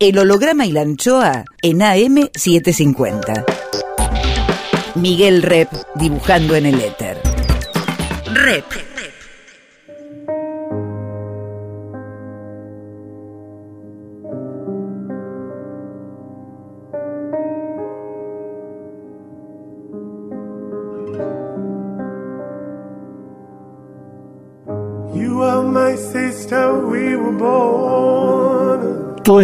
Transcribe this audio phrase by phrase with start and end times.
[0.00, 3.44] El holograma y la anchoa en AM750.
[4.96, 7.20] Miguel Rep dibujando en el éter.
[8.32, 8.64] Rep.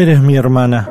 [0.00, 0.88] eres mi hermana.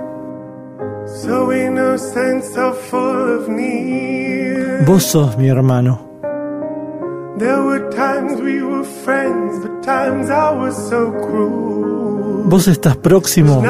[4.85, 6.07] Vos sos mi hermano.
[12.45, 13.63] Vos estás próximo,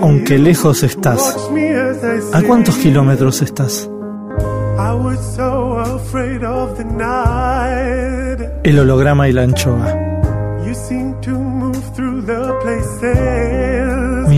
[0.00, 1.50] aunque lejos estás.
[2.32, 3.90] ¿A cuántos kilómetros estás?
[4.78, 8.48] I was so afraid of the night.
[8.62, 10.08] El holograma y la anchoa.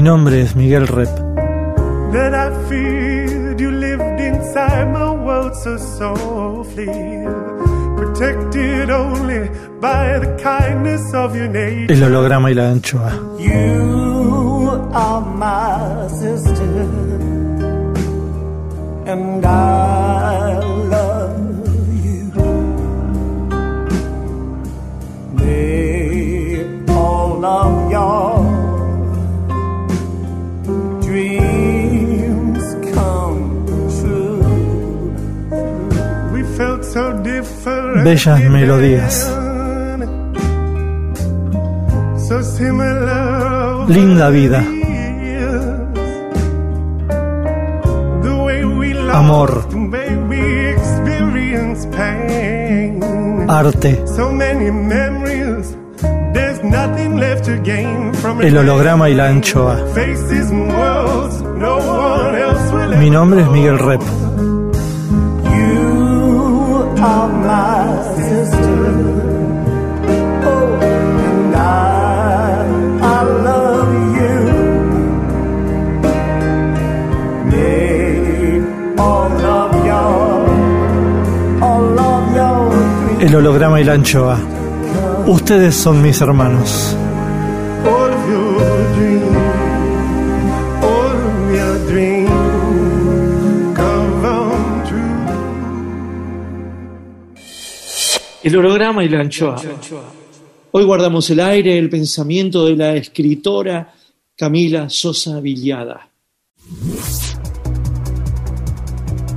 [0.00, 1.10] Mi nombre es Miguel Rep.
[2.14, 3.60] that I feared.
[3.60, 6.86] You lived inside my world so softly,
[7.98, 11.92] protected only by the kindness of your nature.
[11.92, 13.12] El holograma y la anchoa.
[13.38, 16.88] You are my sister,
[19.04, 20.60] and I
[20.94, 21.68] love
[22.02, 22.32] you.
[25.34, 27.79] May all of
[38.04, 39.30] Bellas melodías.
[43.88, 44.64] Linda vida.
[49.12, 49.66] Amor.
[53.48, 54.04] Arte.
[58.40, 59.76] El holograma y la anchoa.
[62.98, 64.00] Mi nombre es Miguel Rep.
[83.30, 84.40] El holograma y la anchoa.
[85.28, 86.96] Ustedes son mis hermanos.
[98.42, 99.62] El holograma y la anchoa.
[100.72, 103.94] Hoy guardamos el aire, el pensamiento de la escritora
[104.34, 106.10] Camila Sosa Villada.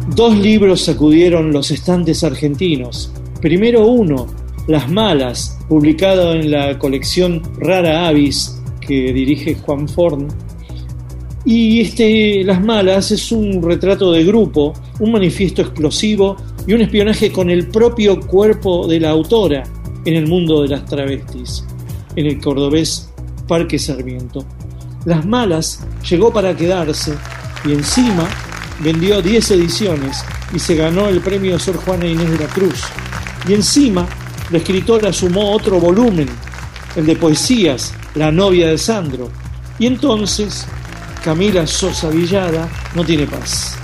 [0.08, 3.12] Dos libros sacudieron los estantes argentinos.
[3.44, 4.28] Primero uno,
[4.68, 10.30] Las Malas, publicado en la colección Rara Avis que dirige Juan Forn.
[11.44, 14.72] Y este Las Malas es un retrato de grupo,
[15.02, 19.64] un manifiesto explosivo y un espionaje con el propio cuerpo de la autora
[20.06, 21.66] en el mundo de las travestis,
[22.16, 23.12] en el cordobés
[23.46, 24.46] Parque Sarmiento.
[25.04, 27.14] Las Malas llegó para quedarse
[27.66, 28.26] y encima
[28.80, 30.24] vendió 10 ediciones
[30.56, 32.86] y se ganó el premio Sor Juana Inés de la Cruz.
[33.48, 34.08] Y encima
[34.50, 36.30] la escritora sumó otro volumen,
[36.96, 39.30] el de poesías, La novia de Sandro.
[39.80, 40.66] Y entonces
[41.24, 43.78] Camila Sosa Villada no tiene paz.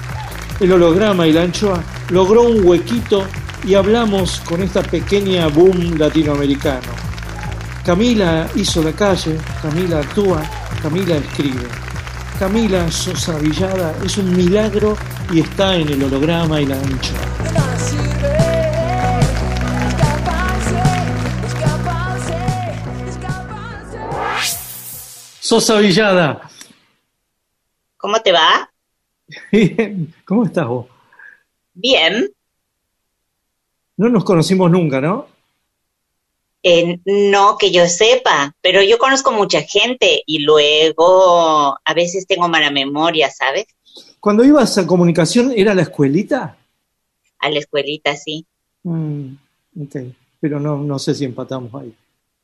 [0.59, 3.25] El holograma y la anchoa logró un huequito
[3.65, 6.91] y hablamos con esta pequeña boom latinoamericano.
[7.85, 10.43] Camila hizo la calle, Camila actúa,
[10.81, 11.67] Camila escribe.
[12.37, 14.97] Camila Sosa Villada es un milagro
[15.31, 17.38] y está en el holograma y la anchoa.
[25.49, 26.47] Sosa Villada,
[27.97, 28.71] ¿Cómo te va?
[29.51, 30.85] Bien, ¿cómo estás vos?
[31.73, 32.31] Bien.
[33.97, 35.25] No nos conocimos nunca, ¿no?
[36.61, 42.47] Eh, no que yo sepa, pero yo conozco mucha gente y luego a veces tengo
[42.47, 43.65] mala memoria, ¿sabes?
[44.19, 46.57] Cuando ibas a comunicación, ¿era la escuelita?
[47.39, 48.45] A la escuelita, sí.
[48.83, 49.33] Mm,
[49.81, 49.95] ok,
[50.39, 51.91] pero no, no sé si empatamos ahí.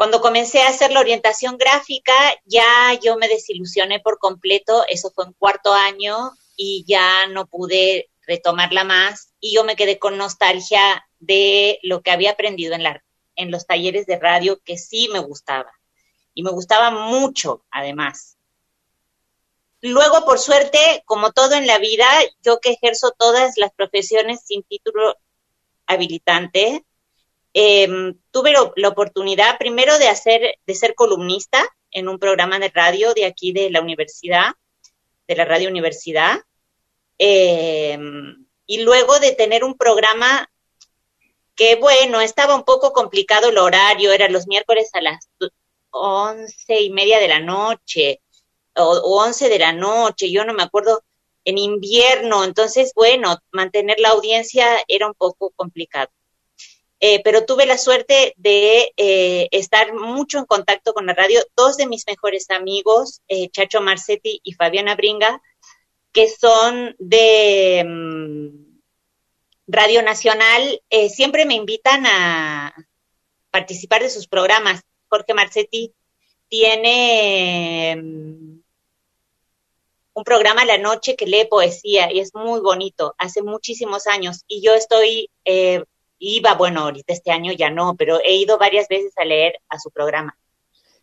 [0.00, 2.14] cuando comencé a hacer la orientación gráfica,
[2.46, 8.08] ya yo me desilusioné por completo, eso fue en cuarto año y ya no pude
[8.26, 13.04] retomarla más y yo me quedé con nostalgia de lo que había aprendido en, la,
[13.36, 15.70] en los talleres de radio que sí me gustaba
[16.32, 18.38] y me gustaba mucho además.
[19.82, 22.08] Luego, por suerte, como todo en la vida,
[22.42, 25.18] yo que ejerzo todas las profesiones sin título
[25.84, 26.86] habilitante,
[27.54, 33.12] eh, tuve la oportunidad primero de hacer, de ser columnista en un programa de radio
[33.14, 34.52] de aquí de la universidad,
[35.26, 36.40] de la radio universidad,
[37.18, 37.98] eh,
[38.66, 40.48] y luego de tener un programa
[41.56, 45.28] que, bueno, estaba un poco complicado el horario, era los miércoles a las
[45.90, 48.22] once y media de la noche,
[48.76, 51.02] o once de la noche, yo no me acuerdo,
[51.44, 56.10] en invierno, entonces, bueno, mantener la audiencia era un poco complicado.
[57.02, 61.40] Eh, pero tuve la suerte de eh, estar mucho en contacto con la radio.
[61.56, 65.40] Dos de mis mejores amigos, eh, Chacho Marcetti y Fabiana Bringa,
[66.12, 68.80] que son de um,
[69.66, 72.74] Radio Nacional, siempre me invitan a
[73.50, 74.82] participar de sus programas.
[75.08, 75.94] Jorge Marcetti
[76.48, 78.62] tiene um,
[80.12, 84.44] un programa la noche que lee poesía y es muy bonito, hace muchísimos años.
[84.48, 85.30] Y yo estoy
[86.20, 89.78] iba, bueno, ahorita este año ya no, pero he ido varias veces a leer a
[89.78, 90.36] su programa.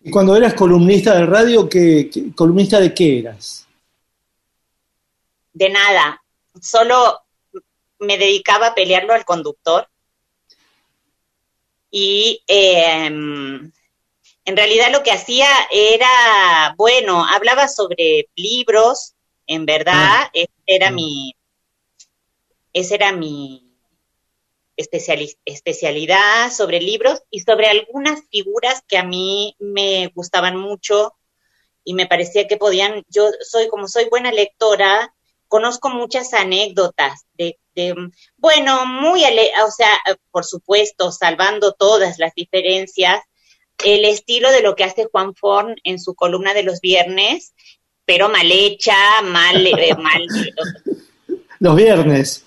[0.01, 3.67] ¿Y cuando eras columnista de radio, qué, qué columnista de qué eras?
[5.51, 6.23] De nada,
[6.61, 7.21] solo
[7.99, 9.89] me dedicaba a pelearlo al conductor
[11.89, 19.13] y eh, en realidad lo que hacía era, bueno, hablaba sobre libros,
[19.47, 20.29] en verdad, ah.
[20.31, 20.91] esa era ah.
[20.91, 21.35] mi,
[22.71, 23.66] esa era mi,
[24.77, 31.13] especialidad sobre libros y sobre algunas figuras que a mí me gustaban mucho
[31.83, 35.13] y me parecía que podían, yo soy como soy buena lectora,
[35.47, 37.95] conozco muchas anécdotas de, de
[38.37, 39.97] bueno, muy, o sea,
[40.31, 43.21] por supuesto, salvando todas las diferencias,
[43.83, 47.53] el estilo de lo que hace Juan Forn en su columna de los viernes,
[48.05, 50.27] pero mal hecha, mal, eh, mal.
[51.59, 52.46] Los viernes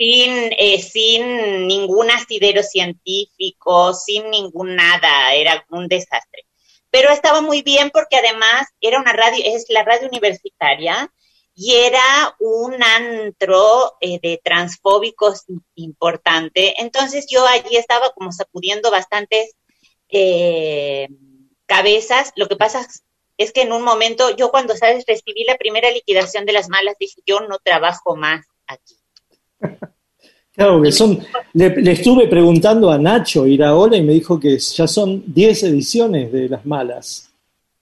[0.00, 6.46] sin, eh, sin ningún asidero científico, sin ningún nada, era un desastre.
[6.90, 11.12] Pero estaba muy bien porque además era una radio, es la radio universitaria
[11.54, 15.44] y era un antro eh, de transfóbicos
[15.74, 16.80] importante.
[16.80, 19.54] Entonces yo allí estaba como sacudiendo bastantes
[20.08, 21.08] eh,
[21.66, 22.32] cabezas.
[22.36, 22.88] Lo que pasa
[23.36, 25.04] es que en un momento, yo cuando, ¿sabes?
[25.06, 28.96] Recibí la primera liquidación de las malas, dije, yo no trabajo más aquí.
[30.60, 31.18] Claro, que son,
[31.54, 36.30] le, le, estuve preguntando a Nacho Iraola y me dijo que ya son 10 ediciones
[36.30, 37.30] de Las Malas.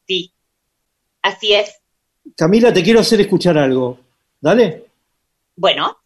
[0.06, 0.30] Sí,
[1.20, 1.74] así es.
[2.36, 3.98] Camila, te quiero hacer escuchar algo.
[4.40, 4.84] Dale.
[5.56, 5.98] Bueno.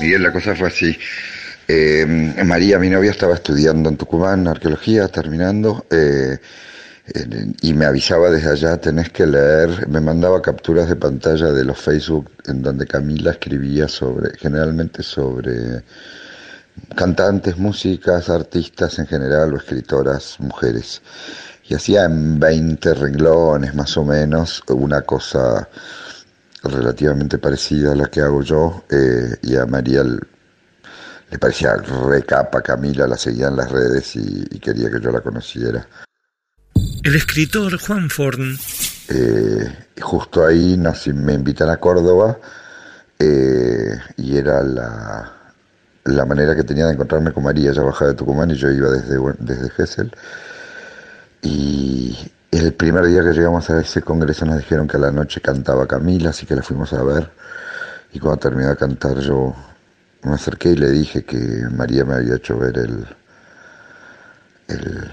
[0.00, 0.92] Miguel, la cosa fue así.
[1.68, 2.04] Eh,
[2.44, 5.86] María, mi novia, estaba estudiando en Tucumán, arqueología, terminando.
[5.88, 6.36] Eh,
[7.60, 11.78] y me avisaba desde allá, tenés que leer, me mandaba capturas de pantalla de los
[11.78, 15.84] Facebook en donde Camila escribía sobre, generalmente sobre
[16.96, 21.02] cantantes, músicas, artistas en general o escritoras, mujeres.
[21.68, 25.68] Y hacía en 20 renglones más o menos una cosa
[26.62, 33.06] relativamente parecida a la que hago yo eh, y a María le parecía recapa Camila,
[33.06, 35.86] la seguía en las redes y, y quería que yo la conociera.
[37.04, 38.58] El escritor Juan Forn.
[39.10, 40.80] Eh, justo ahí
[41.12, 42.38] me invitan a Córdoba
[43.18, 45.30] eh, y era la,
[46.04, 47.72] la, manera que tenía de encontrarme con María.
[47.72, 50.10] Ella bajaba de Tucumán y yo iba desde, desde Gessel.
[51.42, 52.16] Y
[52.50, 55.86] el primer día que llegamos a ese congreso nos dijeron que a la noche cantaba
[55.86, 57.30] Camila, así que la fuimos a ver.
[58.14, 59.54] Y cuando terminó de cantar yo
[60.22, 63.06] me acerqué y le dije que María me había hecho ver el,
[64.68, 65.10] el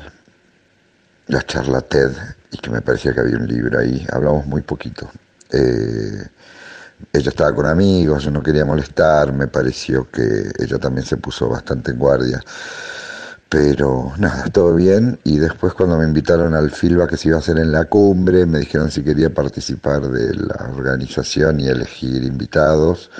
[1.28, 2.12] la charla TED
[2.51, 4.06] y que me parecía que había un libro ahí.
[4.12, 5.10] Hablamos muy poquito.
[5.51, 6.28] Eh,
[7.13, 11.50] ella estaba con amigos, yo no quería molestar, me pareció que ella también se puso
[11.50, 12.42] bastante en guardia.
[13.50, 15.20] pero nada, todo bien.
[15.24, 18.46] Y después cuando me invitaron al FILBA que se iba a hacer en la cumbre,
[18.46, 23.12] me dijeron si quería participar de la organización y elegir invitados.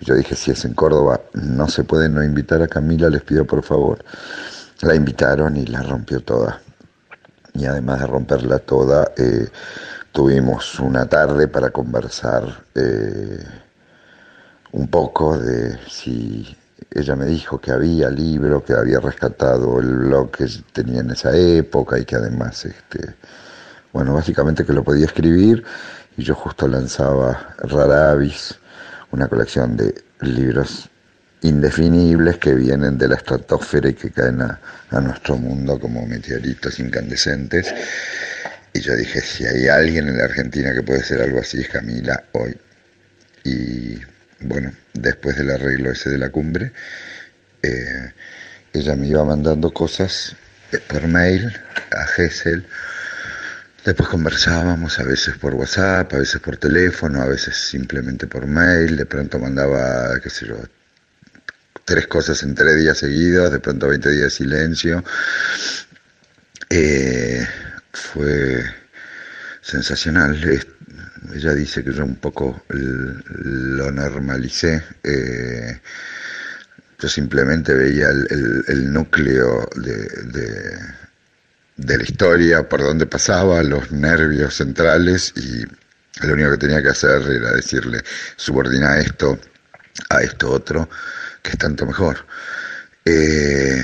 [0.00, 3.44] yo dije, si es en Córdoba, no se puede no invitar a Camila, les pido
[3.46, 4.04] por favor.
[4.82, 6.60] La invitaron y la rompió toda.
[7.54, 9.48] Y además de romperla toda, eh,
[10.12, 13.44] tuvimos una tarde para conversar eh,
[14.72, 16.56] un poco de si
[16.90, 21.36] ella me dijo que había libro, que había rescatado el blog que tenía en esa
[21.36, 23.14] época y que además, este,
[23.92, 25.64] bueno, básicamente que lo podía escribir.
[26.16, 28.58] Y yo justo lanzaba Raravis,
[29.10, 30.88] una colección de libros
[31.44, 34.60] indefinibles que vienen de la estratosfera y que caen a,
[34.90, 37.72] a nuestro mundo como meteoritos incandescentes.
[38.72, 41.68] Y yo dije, si hay alguien en la Argentina que puede ser algo así, es
[41.68, 42.56] Camila hoy.
[43.44, 44.00] Y
[44.40, 46.72] bueno, después del arreglo ese de la cumbre,
[47.62, 48.12] eh,
[48.72, 50.34] ella me iba mandando cosas
[50.72, 51.54] eh, por mail
[51.90, 52.66] a Gessel.
[53.84, 58.96] Después conversábamos, a veces por WhatsApp, a veces por teléfono, a veces simplemente por mail.
[58.96, 60.56] De pronto mandaba, qué sé yo,
[61.84, 65.04] tres cosas en tres días seguidos, de pronto 20 días de silencio.
[66.70, 67.46] Eh,
[67.92, 68.64] fue
[69.60, 70.36] sensacional.
[71.34, 74.82] Ella dice que yo un poco lo normalicé.
[75.02, 75.80] Eh,
[76.98, 80.08] yo simplemente veía el, núcleo de,
[81.76, 85.64] de, la historia, por donde pasaba, los nervios centrales y
[86.24, 88.02] lo único que tenía que hacer era decirle,
[88.36, 89.38] subordina esto
[90.08, 90.88] a esto otro,
[91.44, 92.26] que es tanto mejor.
[93.04, 93.82] Eh,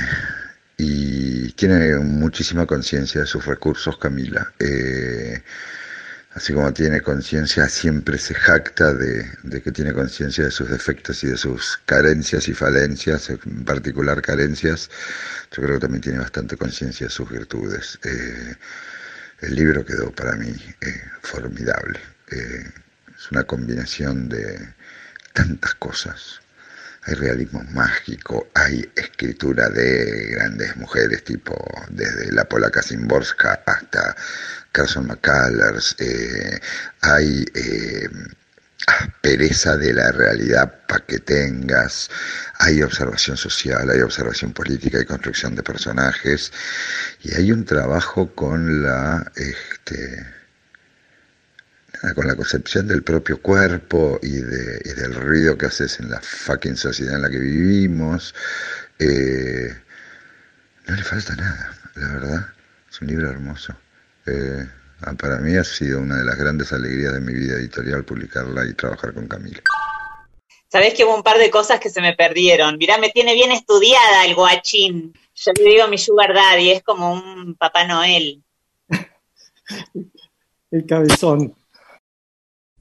[0.78, 4.52] y tiene muchísima conciencia de sus recursos, Camila.
[4.58, 5.42] Eh,
[6.32, 9.26] así como tiene conciencia, siempre se jacta de,
[9.62, 14.90] que tiene conciencia de sus defectos y de sus carencias y falencias, en particular carencias.
[15.52, 17.98] Yo creo que también tiene bastante conciencia de sus virtudes.
[18.02, 18.54] Eh,
[19.42, 22.00] el libro quedó para mí eh, formidable.
[22.30, 22.72] Eh,
[23.14, 24.74] es una combinación de
[25.34, 26.40] tantas cosas.
[27.02, 31.56] Hay realismo mágico, hay escritura de grandes mujeres, tipo
[31.88, 34.14] desde la polaca Simborska hasta
[34.72, 36.60] Carson McCullers, eh,
[37.00, 38.08] hay eh,
[38.86, 42.10] aspereza de la realidad para que tengas,
[42.58, 46.52] hay observación social, hay observación política y construcción de personajes,
[47.22, 50.39] y hay un trabajo con la este,
[52.14, 56.20] con la concepción del propio cuerpo y, de, y del ruido que haces en la
[56.20, 58.34] fucking sociedad en la que vivimos.
[58.98, 59.74] Eh,
[60.86, 62.46] no le falta nada, la verdad.
[62.90, 63.74] Es un libro hermoso.
[64.26, 64.66] Eh,
[65.02, 68.64] ah, para mí ha sido una de las grandes alegrías de mi vida editorial publicarla
[68.66, 69.60] y trabajar con Camila.
[70.68, 72.78] Sabés que hubo un par de cosas que se me perdieron.
[72.78, 75.12] Mirá, me tiene bien estudiada el guachín.
[75.34, 78.42] Yo le digo mi sugar daddy, es como un Papá Noel.
[80.70, 81.54] el cabezón.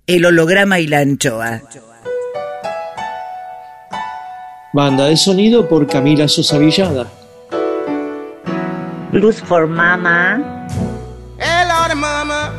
[0.09, 1.61] El holograma y la anchoa.
[4.73, 7.07] Banda de sonido por Camila Sosa Villada.
[9.11, 10.59] Blues for Mama
[11.99, 12.51] mama.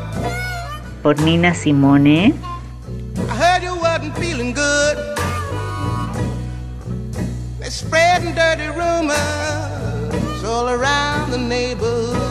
[1.03, 2.35] Por Nina Simone.
[3.17, 4.97] I heard you wasn't feeling good.
[7.59, 12.30] They're spreading dirty rumors all around the neighborhood.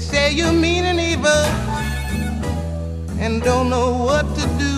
[0.00, 1.44] Say you mean and evil
[3.22, 4.76] and don't know what to do.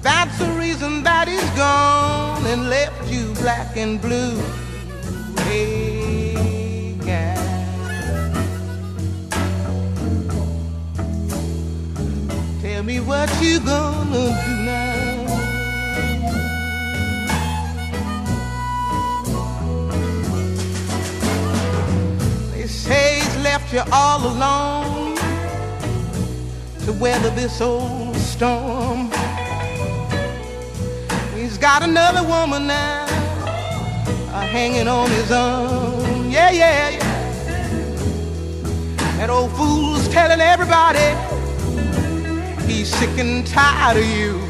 [0.00, 4.36] That's the reason that he's gone and left you black and blue.
[5.44, 6.18] Hey.
[12.78, 14.57] Tell me what you gonna do
[22.68, 25.16] He's left you all alone
[26.84, 29.10] to weather this old storm.
[31.34, 36.30] He's got another woman now uh, hanging on his arm.
[36.30, 37.08] Yeah, yeah, yeah.
[39.16, 41.08] That old fool's telling everybody
[42.70, 44.47] he's sick and tired of you.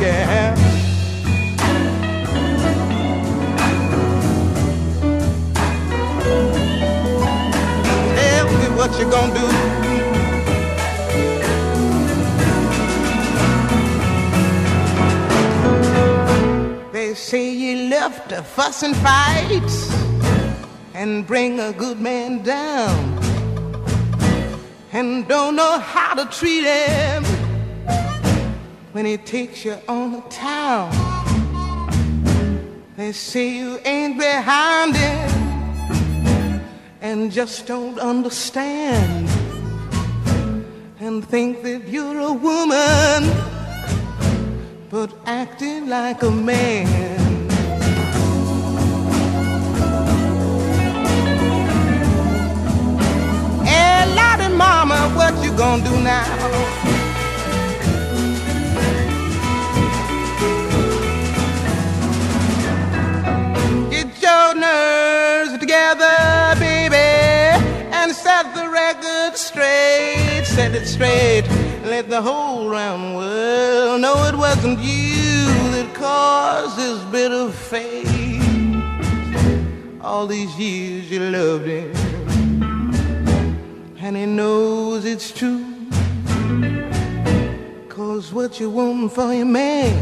[0.00, 0.54] Yeah.
[8.14, 9.46] Tell me what you gonna do.
[16.92, 19.68] They say you left to fuss and fight
[20.94, 23.18] and bring a good man down.
[24.92, 27.37] and don't know how to treat him
[28.92, 30.90] when he takes you on the town.
[32.96, 35.38] They say you ain't behind it
[37.00, 39.28] and just don't understand
[41.00, 43.30] and think that you're a woman
[44.90, 46.86] but acting like a man.
[53.64, 56.77] Hey, Mama, what you gonna do now?
[72.08, 78.40] The whole round world know it wasn't you that caused this bitter fate.
[80.00, 81.92] All these years you loved him,
[84.00, 85.66] and he knows it's true.
[87.90, 89.94] Cause what you want for your man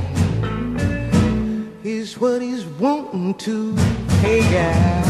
[1.83, 3.75] is what he's wanting to.
[4.23, 5.06] Hey, gal.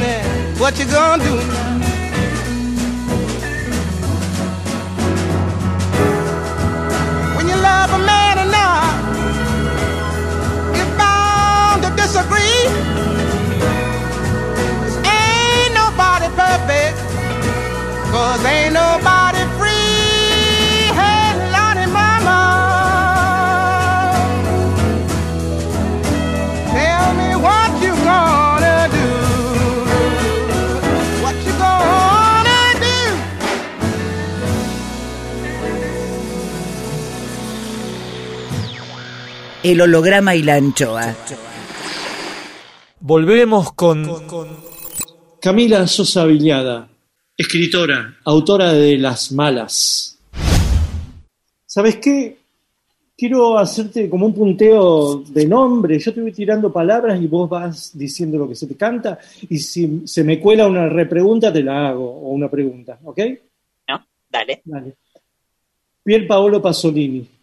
[0.00, 0.14] Me
[0.60, 1.74] what you gonna do now.
[7.36, 9.18] When you love a man enough,
[10.76, 12.62] you're bound to disagree.
[14.78, 16.96] 'Cause ain't nobody perfect.
[18.12, 19.42] Cause ain't nobody
[39.66, 41.12] El holograma y la anchoa.
[43.00, 44.08] Volvemos con,
[45.40, 46.88] Camila Sosa Villada,
[47.36, 50.20] escritora, autora de Las Malas.
[51.66, 52.36] ¿Sabes qué?
[53.18, 55.98] Quiero hacerte como un punteo de nombre.
[55.98, 59.18] Yo te voy tirando palabras y vos vas diciendo lo que se te canta.
[59.48, 62.08] Y si se me cuela una repregunta, te la hago.
[62.08, 63.18] O una pregunta, ¿ok?
[63.88, 64.06] ¿No?
[64.30, 64.62] Dale.
[64.64, 64.94] Dale.
[66.04, 67.35] Pier Paolo Pasolini.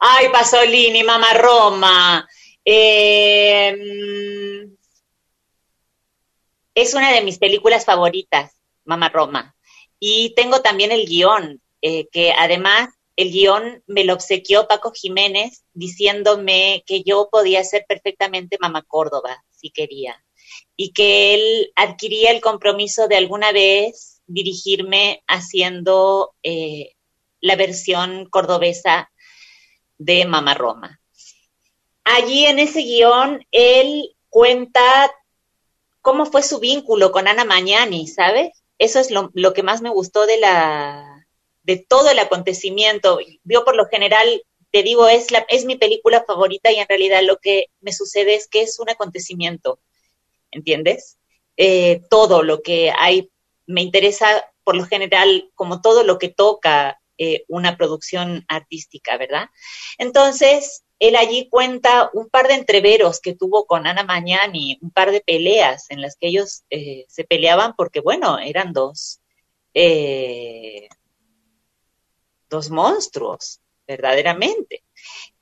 [0.00, 2.28] Ay, Pasolini, Mamá Roma.
[2.64, 4.76] Eh, mm,
[6.74, 8.52] es una de mis películas favoritas,
[8.84, 9.56] Mamá Roma.
[9.98, 15.64] Y tengo también el guion, eh, que además el guion me lo obsequió Paco Jiménez
[15.72, 20.24] diciéndome que yo podía ser perfectamente Mamá Córdoba, si quería.
[20.76, 26.92] Y que él adquiría el compromiso de alguna vez dirigirme haciendo eh,
[27.40, 29.10] la versión cordobesa
[29.98, 31.00] de Mamá Roma.
[32.04, 35.12] Allí en ese guion, él cuenta
[36.00, 38.62] cómo fue su vínculo con Ana Mañani, ¿sabes?
[38.78, 41.26] Eso es lo, lo que más me gustó de la
[41.64, 43.18] de todo el acontecimiento.
[43.44, 47.20] Yo por lo general te digo es la es mi película favorita y en realidad
[47.22, 49.78] lo que me sucede es que es un acontecimiento,
[50.50, 51.18] ¿entiendes?
[51.56, 53.30] Eh, todo lo que hay
[53.66, 59.48] me interesa por lo general como todo lo que toca eh, una producción artística, ¿verdad?
[59.98, 65.12] Entonces, él allí cuenta un par de entreveros que tuvo con Ana Mañani, un par
[65.12, 69.20] de peleas en las que ellos eh, se peleaban porque, bueno, eran dos,
[69.74, 70.88] eh,
[72.48, 74.82] dos monstruos, verdaderamente.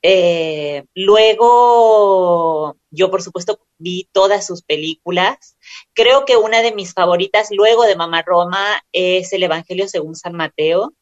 [0.02, 5.56] Eh, luego, yo por supuesto vi todas sus películas.
[5.94, 10.34] Creo que una de mis favoritas luego de Mamá Roma es El Evangelio según San
[10.34, 10.92] Mateo.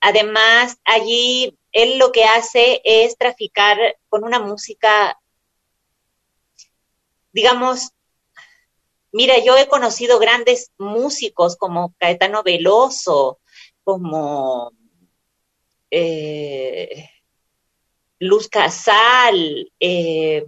[0.00, 5.18] Además, allí él lo que hace es traficar con una música,
[7.32, 7.90] digamos,
[9.10, 13.40] mira, yo he conocido grandes músicos como Caetano Veloso,
[13.82, 14.72] como
[15.90, 17.10] eh,
[18.18, 20.44] Luz Casal, eh,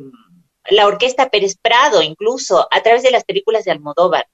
[0.69, 4.29] la Orquesta Pérez Prado, incluso a través de las películas de Almodóvar.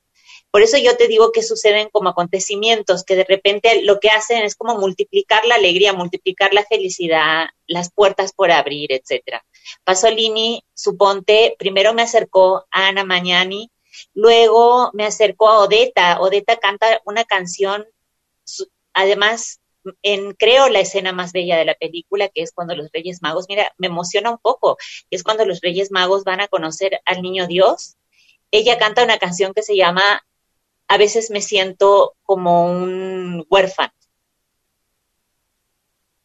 [0.52, 4.42] Por eso yo te digo que suceden como acontecimientos que de repente lo que hacen
[4.42, 9.46] es como multiplicar la alegría, multiplicar la felicidad, las puertas por abrir, etcétera.
[9.82, 13.70] Pasolini, suponte, primero me acercó a Ana Mañani,
[14.12, 16.20] luego me acercó a Odeta.
[16.20, 17.86] Odeta canta una canción,
[18.92, 19.58] además,
[20.02, 23.46] en creo la escena más bella de la película, que es cuando los Reyes Magos,
[23.48, 24.76] mira, me emociona un poco,
[25.10, 27.96] es cuando los Reyes Magos van a conocer al niño Dios.
[28.50, 30.22] Ella canta una canción que se llama
[30.92, 33.94] a veces me siento como un huérfano.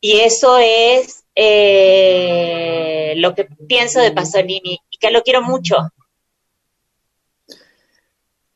[0.02, 5.78] Y eso es eh, lo que pienso de Pasolini y que lo quiero mucho.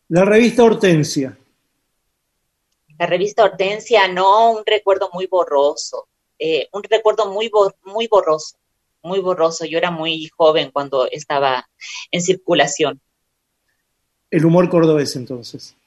[0.10, 1.38] La revista Hortensia.
[3.00, 7.50] La revista Hortensia, no, un recuerdo muy borroso, eh, un recuerdo muy,
[7.86, 8.58] muy borroso,
[9.02, 9.64] muy borroso.
[9.64, 11.70] Yo era muy joven cuando estaba
[12.12, 13.00] en circulación.
[14.30, 15.78] El humor cordobés, entonces.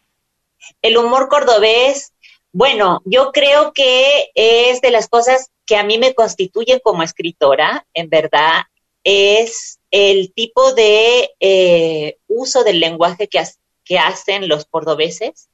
[0.82, 2.12] El humor cordobés,
[2.52, 7.86] bueno, yo creo que es de las cosas que a mí me constituyen como escritora,
[7.94, 8.62] en verdad,
[9.02, 13.42] es el tipo de eh, uso del lenguaje que,
[13.84, 15.48] que hacen los cordobeses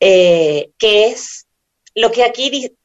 [0.00, 1.46] eh, que es
[1.94, 2.76] lo que aquí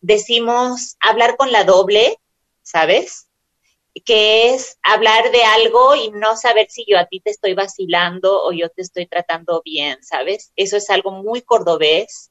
[0.00, 2.18] decimos hablar con la doble,
[2.62, 3.27] ¿sabes?
[4.04, 8.44] Que es hablar de algo y no saber si yo a ti te estoy vacilando
[8.44, 10.52] o yo te estoy tratando bien, ¿sabes?
[10.56, 12.30] Eso es algo muy cordobés.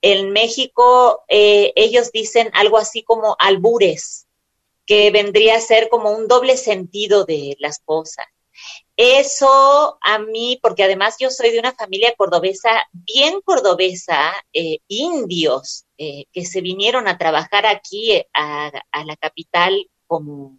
[0.00, 4.26] En México eh, ellos dicen algo así como albures,
[4.86, 8.26] que vendría a ser como un doble sentido de las cosas.
[8.96, 15.86] Eso a mí, porque además yo soy de una familia cordobesa, bien cordobesa, eh, indios
[15.96, 18.70] eh, que se vinieron a trabajar aquí eh, a,
[19.04, 20.58] la capital como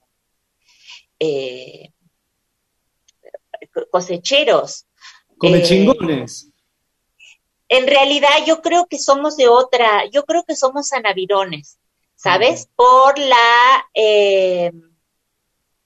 [3.92, 4.88] cosecheros.
[5.38, 6.50] Come chingones.
[7.68, 11.80] En realidad yo creo que somos de otra, yo creo que somos anavirones,
[12.16, 12.70] ¿sabes?
[12.76, 13.86] Por la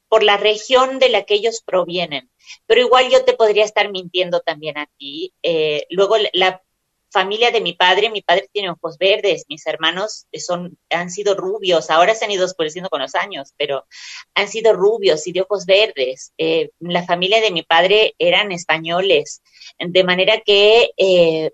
[0.09, 2.29] por la región de la que ellos provienen.
[2.65, 5.33] Pero igual yo te podría estar mintiendo también a ti.
[5.43, 6.63] Eh, luego la
[7.09, 11.89] familia de mi padre, mi padre tiene ojos verdes, mis hermanos son, han sido rubios,
[11.89, 13.85] ahora se han ido oscureciendo con los años, pero
[14.33, 16.33] han sido rubios y de ojos verdes.
[16.37, 19.41] Eh, la familia de mi padre eran españoles,
[19.79, 21.51] de manera que eh,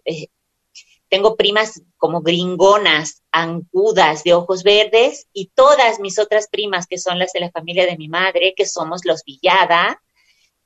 [1.14, 7.20] tengo primas como gringonas, ancudas, de ojos verdes, y todas mis otras primas, que son
[7.20, 10.02] las de la familia de mi madre, que somos los Villada,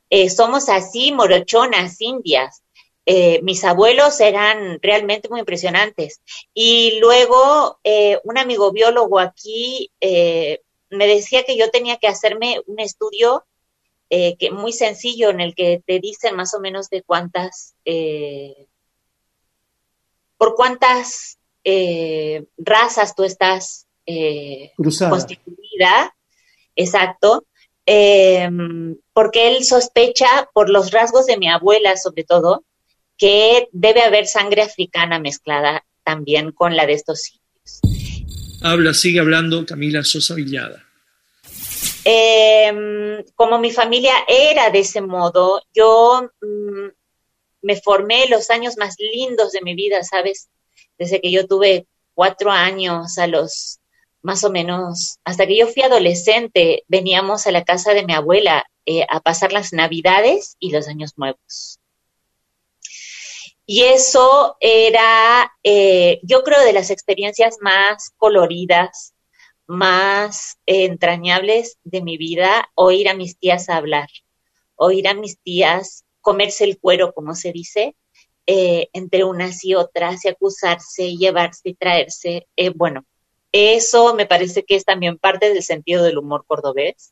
[0.10, 2.64] eh, somos así, morochonas, indias.
[3.10, 6.22] Eh, mis abuelos eran realmente muy impresionantes.
[6.54, 9.92] Y luego eh, un amigo biólogo aquí
[10.90, 13.46] me decía que yo tenía que hacerme un estudio
[14.10, 17.76] que, muy sencillo en el que te dicen más o menos de cuántas
[20.38, 26.16] por cuántas eh, razas tú estás eh, constituida,
[26.76, 27.46] exacto,
[27.86, 32.64] em, porque él sospecha, por los rasgos de mi abuela sobre todo,
[33.18, 37.82] que debe haber sangre africana mezclada también con la de estos sitios.
[38.62, 40.84] Habla, sigue hablando Camila Sosa Villada.
[42.04, 46.88] Em, como mi familia era de ese modo, yo mm,
[47.62, 50.50] me formé los años más lindos de mi vida, ¿sabes?
[50.98, 53.80] Desde que yo tuve cuatro años a los
[54.22, 58.66] más o menos, hasta que yo fui adolescente, veníamos a la casa de mi abuela
[58.86, 61.77] eh, a pasar las navidades y los años nuevos.
[63.70, 69.14] Y eso era, eh, yo creo, de las experiencias más coloridas,
[69.68, 74.08] más entrañables de mi vida, oír a mis tías hablar,
[74.78, 77.98] oír a mis tías comerse el cuero, como se dice,
[78.46, 82.48] eh, entre unas y otras, y acusarse, llevarse y traerse.
[82.56, 83.04] Eh, bueno,
[83.52, 87.12] eso me parece que es también parte del sentido del humor cordobés.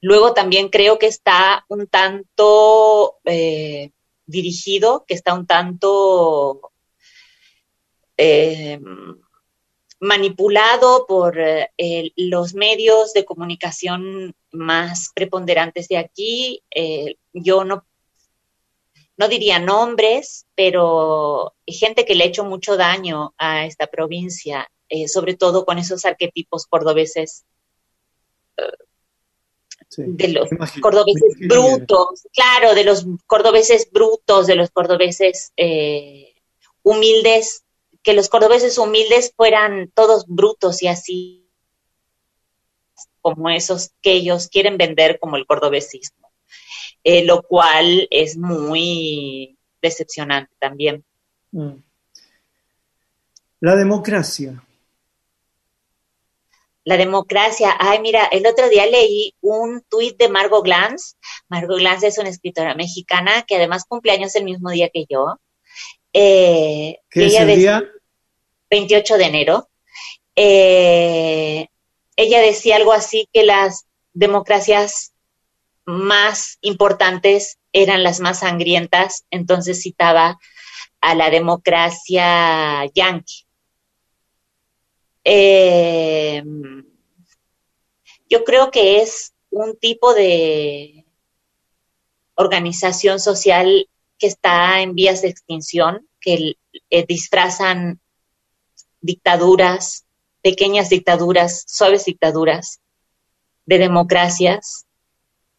[0.00, 3.18] Luego también creo que está un tanto
[4.28, 6.70] dirigido, que está un tanto
[10.00, 11.36] manipulado por
[12.16, 16.62] los medios de comunicación más preponderantes de aquí.
[16.70, 17.84] Eh, yo no,
[19.16, 25.08] no diría nombres, pero gente que le ha hecho mucho daño a esta provincia, eh,
[25.08, 27.44] sobre todo con esos arquetipos cordobeses.
[29.96, 30.48] Eh, de los
[30.80, 35.52] cordobeses brutos, claro, de los cordobeses brutos, de los cordobeses
[36.82, 37.64] humildes,
[38.02, 41.48] que los cordobeses humildes fueran todos brutos y así
[43.20, 46.30] como esos que ellos quieren vender como el cordobesismo,
[47.04, 51.04] eh, lo cual es muy decepcionante también.
[51.52, 51.74] Mm.
[53.60, 54.62] La democracia.
[56.88, 57.76] La democracia.
[57.78, 61.18] Ay, mira, el otro día leí un tuit de Margot Glantz.
[61.46, 65.38] Margot Glantz es una escritora mexicana que además cumpleaños el mismo día que yo.
[66.14, 67.84] Eh, ¿Qué es el día?
[68.70, 69.68] 28 de enero.
[70.34, 71.68] Eh,
[72.16, 75.12] ella decía algo así que las democracias
[75.84, 80.38] más importantes eran las más sangrientas, entonces citaba
[81.02, 83.44] a la democracia yanqui.
[85.30, 86.42] Eh,
[88.30, 91.04] yo creo que es un tipo de
[92.34, 96.56] organización social que está en vías de extinción, que
[96.88, 98.00] eh, disfrazan
[99.02, 100.06] dictaduras,
[100.40, 102.80] pequeñas dictaduras, suaves dictaduras
[103.66, 104.86] de democracias,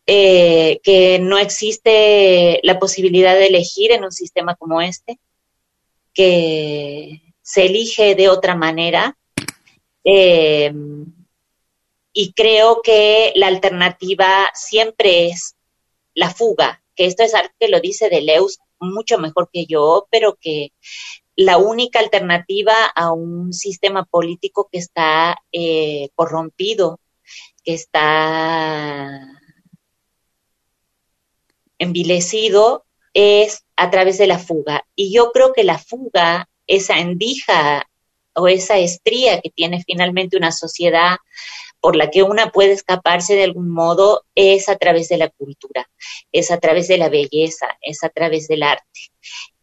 [0.07, 5.19] eh, que no existe la posibilidad de elegir en un sistema como este,
[6.15, 9.15] que se elige de otra manera.
[10.03, 10.73] Eh,
[12.13, 15.55] y creo que la alternativa siempre es
[16.13, 20.37] la fuga, que esto es algo que lo dice Deleuze mucho mejor que yo, pero
[20.39, 20.71] que
[21.35, 26.99] la única alternativa a un sistema político que está eh, corrompido,
[27.63, 29.09] que está
[31.77, 34.85] envilecido, es a través de la fuga.
[34.95, 37.88] Y yo creo que la fuga, esa endija
[38.39, 41.17] o esa estría que tiene finalmente una sociedad
[41.79, 45.89] por la que una puede escaparse de algún modo es a través de la cultura,
[46.31, 48.85] es a través de la belleza, es a través del arte.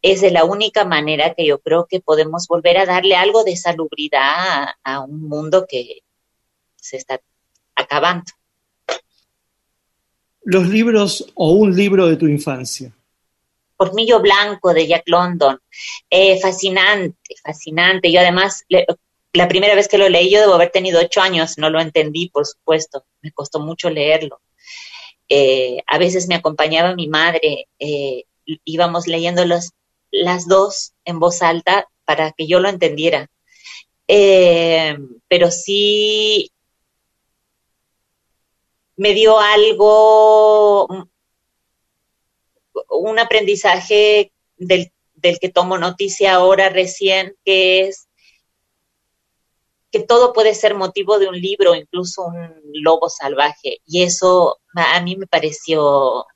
[0.00, 3.56] Es de la única manera que yo creo que podemos volver a darle algo de
[3.56, 6.00] salubridad a, un mundo que
[6.76, 7.20] se está
[7.74, 8.32] acabando.
[10.42, 12.95] Los libros o un libro de tu infancia.
[13.76, 15.58] Pormillo Blanco de Jack London.
[16.10, 18.10] Eh, fascinante, fascinante.
[18.10, 18.64] Yo además
[19.32, 22.30] la primera vez que lo leí yo debo haber tenido ocho años, no lo entendí,
[22.30, 24.40] por supuesto, me costó mucho leerlo.
[25.28, 28.24] Eh, a veces me acompañaba mi madre, eh,
[28.64, 33.28] íbamos leyendo las dos en voz alta para que yo lo entendiera.
[34.06, 36.50] Pero sí
[38.96, 41.08] me dio algo,
[42.88, 48.06] un aprendizaje del, del que tomo noticia ahora recién, que es
[49.90, 53.80] que todo puede ser motivo de un libro, incluso un lobo salvaje.
[53.86, 56.26] Y eso a mí me pareció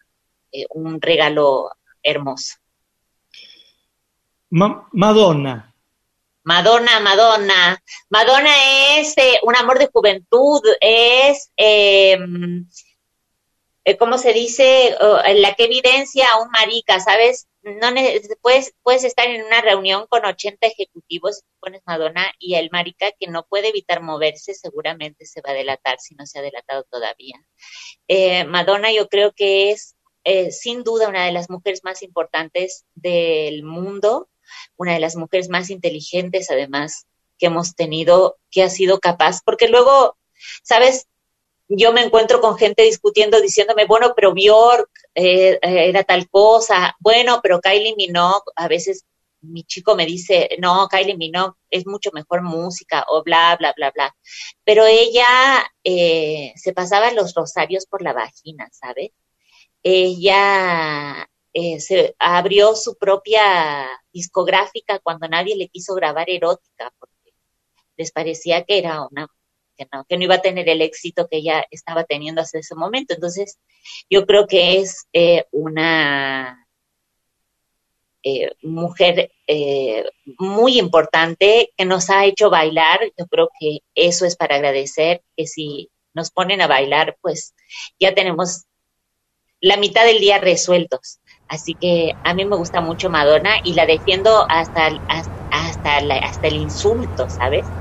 [0.52, 1.70] eh, un regalo
[2.02, 2.56] hermoso.
[4.50, 5.74] Madonna.
[6.42, 7.82] Madonna, Madonna.
[8.08, 8.50] Madonna
[8.96, 12.66] es eh, un amor de juventud, es em,
[13.90, 14.96] eh, ¿cómo se dice?
[15.34, 17.48] la que evidencia a un marica, ¿sabes?
[17.62, 17.88] No
[18.40, 23.26] puedes, puedes estar en una reunión con 80 ejecutivos, pones Madonna, y el marica que
[23.26, 27.36] no puede evitar moverse seguramente se va a delatar si no se ha delatado todavía.
[28.08, 32.84] Eh, Madonna yo creo que es eh, sin duda una de las mujeres más importantes
[32.94, 34.28] del mundo,
[34.76, 37.06] una de las mujeres más inteligentes además
[37.38, 40.16] que hemos tenido, que ha sido capaz, porque luego,
[40.62, 41.06] ¿sabes?
[41.72, 46.96] Yo me encuentro con gente discutiendo, diciéndome, bueno, pero Bjork eh, eh, era tal cosa,
[46.98, 49.04] bueno, pero Kylie Minogue, a veces
[49.40, 53.92] mi chico me dice, no, Kylie Minogue es mucho mejor música, o bla, bla, bla,
[53.92, 54.16] bla.
[54.64, 55.24] Pero ella
[55.84, 59.12] eh, se pasaba los rosarios por la vagina, ¿sabes?
[59.82, 61.28] Ella
[61.78, 67.32] se abrió su propia discográfica cuando nadie le quiso grabar erótica, porque
[67.96, 69.28] les parecía que era una
[69.80, 72.74] que no, que no iba a tener el éxito que ella estaba teniendo hasta ese
[72.74, 73.14] momento.
[73.14, 73.58] Entonces,
[74.10, 76.68] yo creo que es eh, una
[78.22, 80.04] eh, mujer eh,
[80.38, 83.00] muy importante que nos ha hecho bailar.
[83.18, 87.54] Yo creo que eso es para agradecer, que si nos ponen a bailar, pues
[87.98, 88.64] ya tenemos
[89.60, 91.20] la mitad del día resueltos.
[91.48, 96.48] Así que a mí me gusta mucho Madonna y la defiendo hasta, hasta, hasta, hasta
[96.48, 97.72] el insulto, ¿sabes?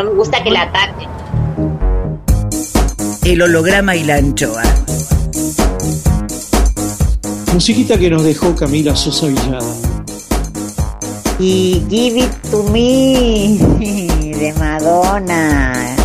[0.00, 1.10] No me gusta que la ataquen.
[3.22, 4.62] El holograma y la anchoa.
[7.52, 9.74] Musiquita que nos dejó Camila Sosa Villada.
[11.38, 13.58] Y Give It To Me
[14.38, 15.99] de Madonna.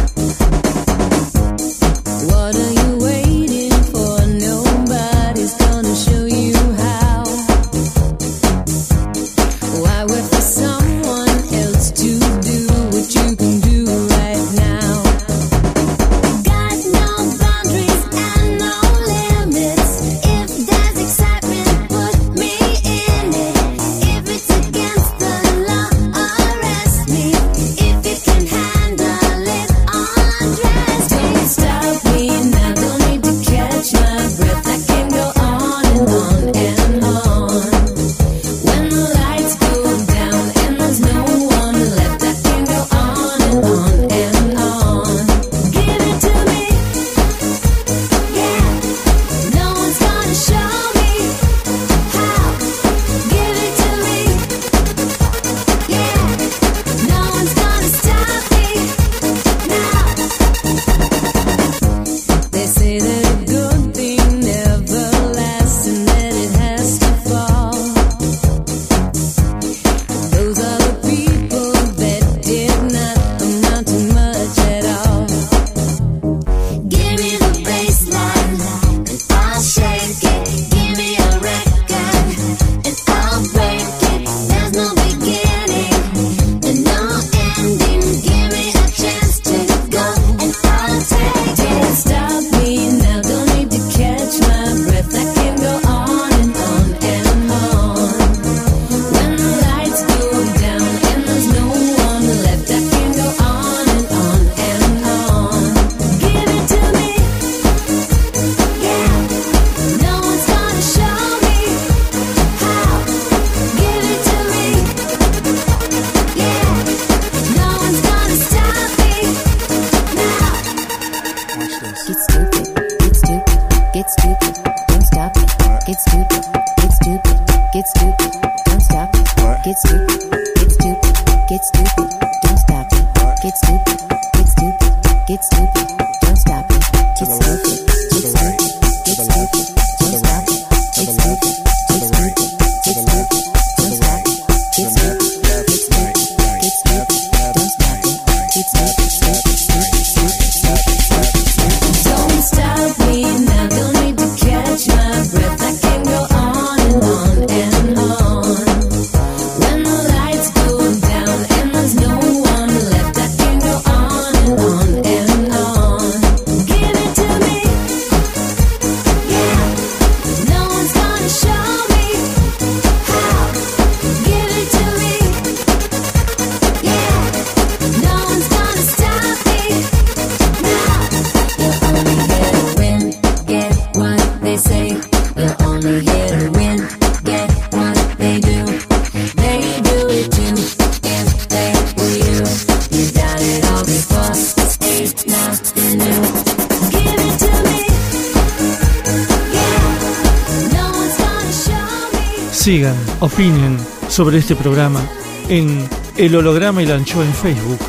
[203.26, 205.02] Opinen sobre este programa
[205.50, 207.80] en El Holograma y la Anchoa en Facebook,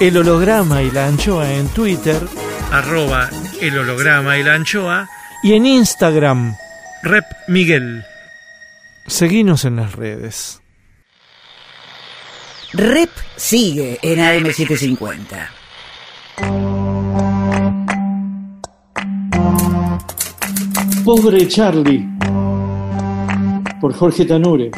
[0.00, 2.20] El Holograma y la Anchoa en Twitter,
[2.72, 5.08] Arroba el holograma y la anchoa.
[5.42, 6.56] y en Instagram.
[7.02, 8.04] Rep Miguel.
[9.06, 10.60] Seguinos en las redes.
[12.72, 15.48] Rep sigue en AM750.
[21.04, 22.08] Pobre Charlie,
[23.84, 24.70] por Jorge Tanure.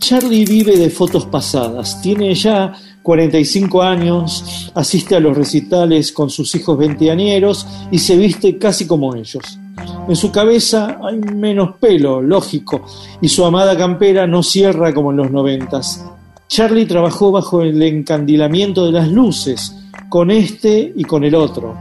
[0.00, 2.02] Charlie vive de fotos pasadas.
[2.02, 8.58] Tiene ya 45 años, asiste a los recitales con sus hijos veinteañeros y se viste
[8.58, 9.58] casi como ellos.
[10.06, 12.84] En su cabeza hay menos pelo, lógico,
[13.22, 16.04] y su amada campera no cierra como en los noventas.
[16.48, 19.74] Charlie trabajó bajo el encandilamiento de las luces,
[20.08, 21.76] con este y con el otro.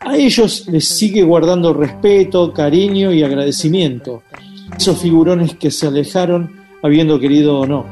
[0.00, 4.22] A ellos les sigue guardando respeto, cariño y agradecimiento.
[4.76, 7.84] Esos figurones que se alejaron habiendo querido o no.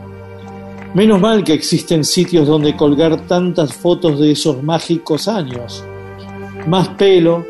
[0.94, 5.84] Menos mal que existen sitios donde colgar tantas fotos de esos mágicos años.
[6.66, 7.44] Más pelo,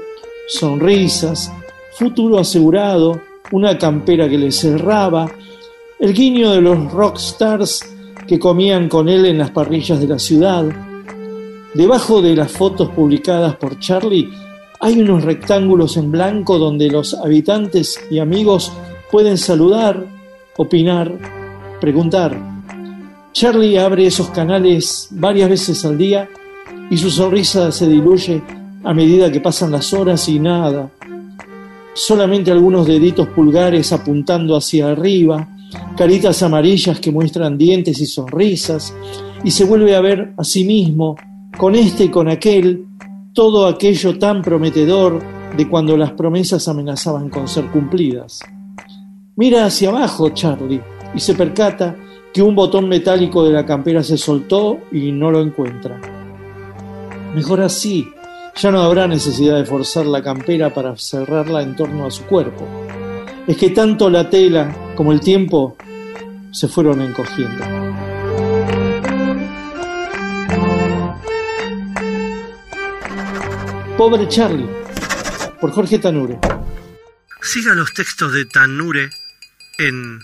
[0.49, 1.53] sonrisas,
[1.97, 3.21] futuro asegurado,
[3.53, 5.31] una campera que le cerraba,
[6.01, 7.89] el guiño de los rockstars
[8.27, 10.65] que comían con él en las parrillas de la ciudad.
[11.75, 14.31] Debajo de las fotos publicadas por Charlie
[14.81, 18.73] hay unos rectángulos en blanco donde los habitantes y amigos
[19.11, 20.07] pueden saludar,
[20.57, 21.13] opinar,
[21.81, 22.37] preguntar.
[23.33, 26.29] Charlie abre esos canales varias veces al día
[26.91, 28.43] y su sonrisa se diluye
[28.85, 30.91] a medida que pasan las horas y nada.
[31.93, 35.49] Solamente algunos deditos pulgares apuntando hacia arriba,
[35.97, 38.95] caritas amarillas que muestran dientes y sonrisas,
[39.45, 41.17] y se vuelve a ver a sí mismo,
[41.59, 42.87] con este y con aquel,
[43.35, 45.21] todo aquello tan prometedor
[45.57, 48.41] de cuando las promesas amenazaban con ser cumplidas.
[49.35, 50.81] Mira hacia abajo, Charlie,
[51.15, 51.97] y se percata
[52.33, 56.01] que un botón metálico de la campera se soltó y no lo encuentra.
[57.35, 58.07] Mejor así,
[58.55, 62.65] ya no habrá necesidad de forzar la campera para cerrarla en torno a su cuerpo.
[63.49, 65.77] Es que tanto la tela como el tiempo
[66.53, 67.78] se fueron encogiendo.
[73.99, 74.69] Pobre Charlie,
[75.61, 76.39] por Jorge Tanure.
[77.43, 79.11] Siga los textos de Tanure
[79.81, 80.21] en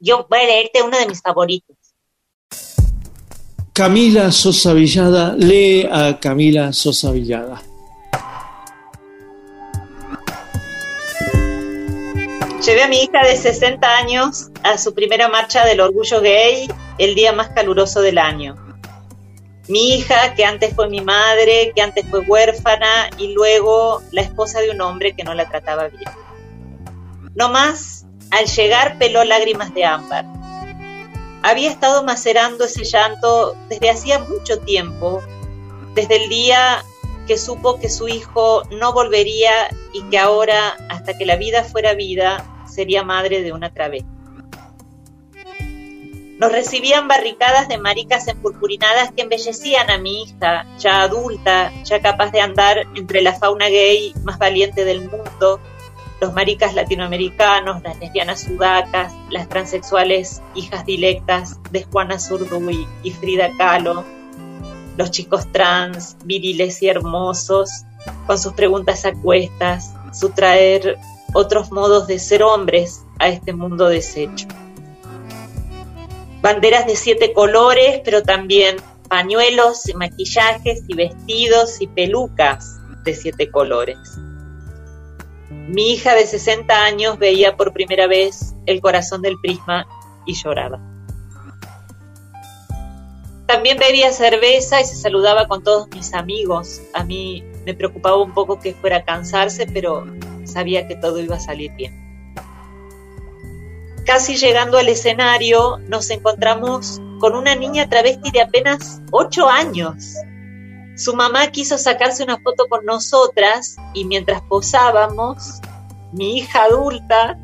[0.00, 1.76] Yo voy a leerte uno de mis favoritos.
[3.72, 7.62] Camila Sosa Villada, lee a Camila Sosa Villada.
[12.64, 17.14] Llevé a mi hija de 60 años a su primera marcha del orgullo gay el
[17.14, 18.56] día más caluroso del año.
[19.68, 24.60] Mi hija, que antes fue mi madre, que antes fue huérfana y luego la esposa
[24.60, 26.10] de un hombre que no la trataba bien.
[27.36, 30.24] No más, al llegar peló lágrimas de ámbar.
[31.42, 35.22] Había estado macerando ese llanto desde hacía mucho tiempo,
[35.94, 36.82] desde el día
[37.28, 39.52] que supo que su hijo no volvería
[39.92, 44.08] y que ahora, hasta que la vida fuera vida, sería madre de una travesti.
[46.38, 52.30] Nos recibían barricadas de maricas empurpurinadas que embellecían a mi hija, ya adulta, ya capaz
[52.30, 55.60] de andar entre la fauna gay más valiente del mundo,
[56.20, 63.50] los maricas latinoamericanos, las lesbianas sudacas, las transexuales hijas dilectas de Juana Zurduy y Frida
[63.58, 64.04] Kahlo,
[64.98, 67.70] los chicos trans, viriles y hermosos,
[68.26, 70.98] con sus preguntas a cuestas, su traer
[71.34, 74.48] otros modos de ser hombres a este mundo deshecho.
[76.42, 78.76] Banderas de siete colores, pero también
[79.08, 83.98] pañuelos, y maquillajes y vestidos y pelucas de siete colores.
[85.48, 89.86] Mi hija de 60 años veía por primera vez el corazón del prisma
[90.26, 90.87] y lloraba.
[93.48, 96.82] También bebía cerveza y se saludaba con todos mis amigos.
[96.92, 100.06] A mí me preocupaba un poco que fuera a cansarse, pero
[100.44, 102.34] sabía que todo iba a salir bien.
[104.04, 110.12] Casi llegando al escenario, nos encontramos con una niña travesti de apenas 8 años.
[110.98, 115.62] Su mamá quiso sacarse una foto con nosotras y mientras posábamos,
[116.12, 117.38] mi hija adulta,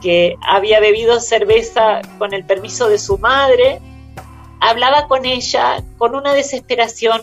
[0.00, 3.78] que había bebido cerveza con el permiso de su madre,
[4.60, 7.22] hablaba con ella con una desesperación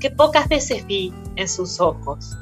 [0.00, 2.32] que pocas veces vi en sus ojos.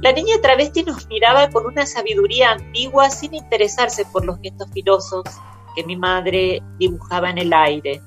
[0.00, 5.24] La niña travesti nos miraba con una sabiduría antigua sin interesarse por los gestos filosos
[5.74, 8.02] que mi madre dibujaba en el aire.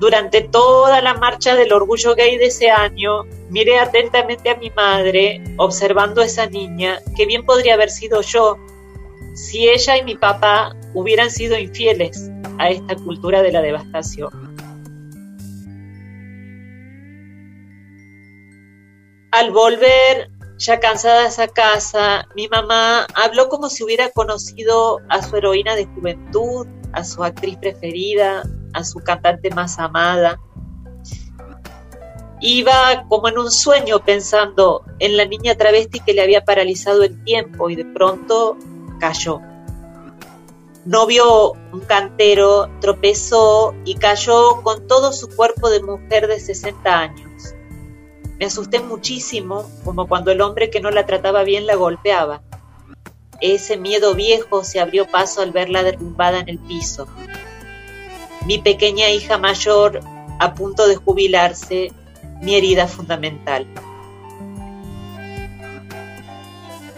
[0.00, 5.42] Durante toda la marcha del orgullo gay de ese año, miré atentamente a mi madre,
[5.56, 8.58] observando a esa niña, que bien podría haber sido yo,
[9.34, 14.30] si ella y mi papá hubieran sido infieles a esta cultura de la devastación.
[19.30, 25.36] Al volver, ya cansadas a casa, mi mamá habló como si hubiera conocido a su
[25.36, 30.38] heroína de juventud, a su actriz preferida, a su cantante más amada.
[32.40, 37.22] Iba como en un sueño pensando en la niña travesti que le había paralizado el
[37.24, 38.56] tiempo y de pronto
[39.00, 39.40] cayó.
[40.84, 46.98] No vio un cantero, tropezó y cayó con todo su cuerpo de mujer de 60
[46.98, 47.54] años.
[48.38, 52.42] Me asusté muchísimo, como cuando el hombre que no la trataba bien la golpeaba.
[53.40, 57.06] Ese miedo viejo se abrió paso al verla derrumbada en el piso.
[58.46, 60.00] Mi pequeña hija mayor,
[60.38, 61.92] a punto de jubilarse,
[62.42, 63.66] mi herida fundamental.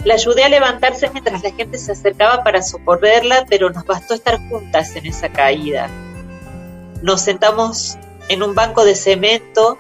[0.07, 4.39] La ayudé a levantarse mientras la gente se acercaba para socorrerla, pero nos bastó estar
[4.49, 5.91] juntas en esa caída.
[7.03, 7.99] Nos sentamos
[8.29, 9.79] en un banco de cemento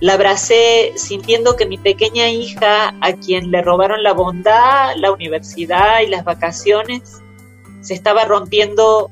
[0.00, 6.00] la abracé sintiendo que mi pequeña hija, a quien le robaron la bondad, la universidad
[6.00, 7.20] y las vacaciones,
[7.82, 9.10] se estaba rompiendo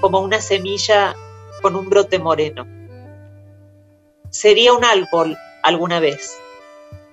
[0.00, 1.16] como una semilla
[1.60, 2.64] con un brote moreno.
[4.30, 6.38] Sería un árbol alguna vez.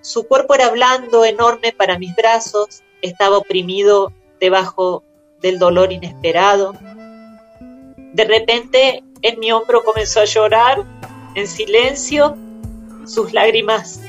[0.01, 5.03] Su cuerpo era blando, enorme para mis brazos, estaba oprimido debajo
[5.41, 6.73] del dolor inesperado.
[8.13, 10.83] De repente en mi hombro comenzó a llorar
[11.35, 12.35] en silencio
[13.05, 14.01] sus lágrimas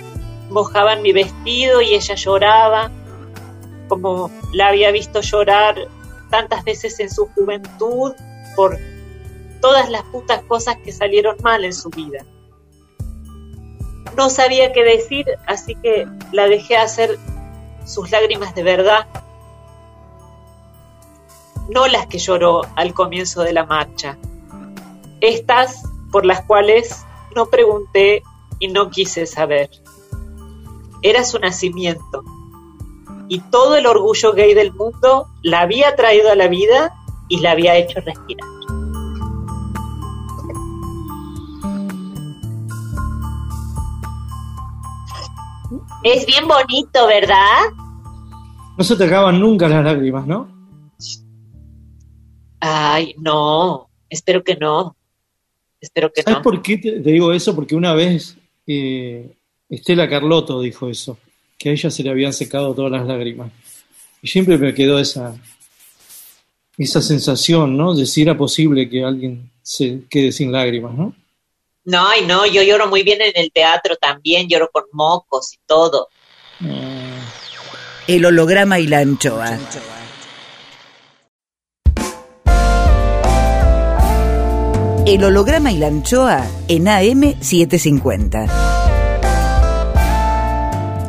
[0.51, 2.91] mojaban mi vestido y ella lloraba,
[3.88, 5.76] como la había visto llorar
[6.28, 8.12] tantas veces en su juventud
[8.57, 8.78] por
[9.61, 12.24] todas las putas cosas que salieron mal en su vida.
[14.16, 17.18] No sabía qué decir, así que la dejé hacer
[17.84, 19.06] sus lágrimas de verdad,
[21.68, 24.18] no las que lloró al comienzo de la marcha,
[25.20, 27.04] estas por las cuales
[27.34, 28.22] no pregunté
[28.58, 29.70] y no quise saber.
[31.02, 32.24] Era su nacimiento.
[33.28, 36.92] Y todo el orgullo gay del mundo la había traído a la vida
[37.28, 38.48] y la había hecho respirar.
[46.03, 47.61] Es bien bonito, ¿verdad?
[48.78, 50.48] No se te acaban nunca las lágrimas, ¿no?
[52.61, 54.96] Ay, no, espero que no.
[55.80, 56.42] Espero que ¿Sabes no.
[56.42, 57.55] por qué te, te digo eso?
[57.55, 58.36] Porque una vez
[58.66, 59.34] eh,
[59.68, 61.18] Estela Carlotto dijo eso,
[61.59, 63.53] que a ella se le habían secado todas las lágrimas.
[64.22, 65.34] Y siempre me quedó esa,
[66.76, 67.94] esa sensación, ¿no?
[67.94, 71.14] De si era posible que alguien se quede sin lágrimas, ¿no?
[71.91, 75.59] No, ay, no, yo lloro muy bien en el teatro también, lloro con mocos y
[75.66, 76.09] todo.
[78.07, 79.59] El holograma y la anchoa.
[85.05, 88.49] El holograma y la anchoa en AM750.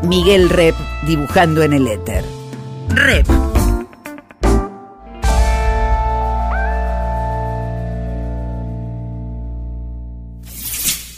[0.01, 0.75] Miguel Rep
[1.05, 2.25] dibujando en el éter.
[2.89, 3.50] Rep.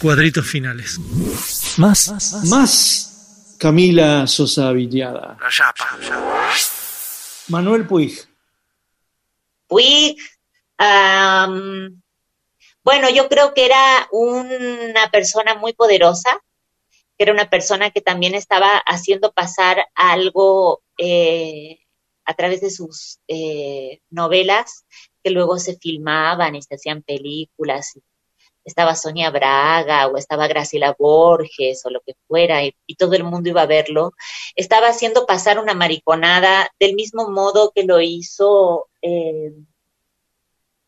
[0.04, 0.99] Cuadritos finales.
[1.78, 5.38] Más, más Camila Sosa Villada.
[7.47, 8.12] Manuel Puig.
[9.66, 10.18] Puig,
[12.84, 16.38] bueno, yo creo que era una persona muy poderosa,
[17.18, 21.80] que era una persona que también estaba haciendo pasar algo eh,
[22.26, 24.84] a través de sus eh, novelas,
[25.24, 27.93] que luego se filmaban y se hacían películas.
[28.66, 33.49] Estaba Sonia Braga o estaba Graciela Borges o lo que fuera, y, todo el mundo
[33.49, 34.14] iba a verlo.
[34.55, 39.51] Estaba haciendo pasar una mariconada del mismo modo que lo hizo eh,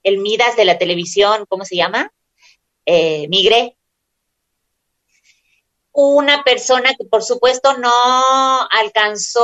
[0.04, 2.14] el Midas de la televisión, ¿cómo se llama?
[2.86, 3.76] Eh, Migre.
[5.92, 9.44] Una persona que por supuesto no alcanzó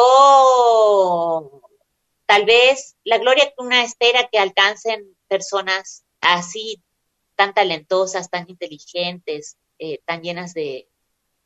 [2.25, 6.81] tal vez la gloria que una espera que alcancen personas así
[7.41, 10.87] tan talentosas, tan inteligentes, eh, tan llenas de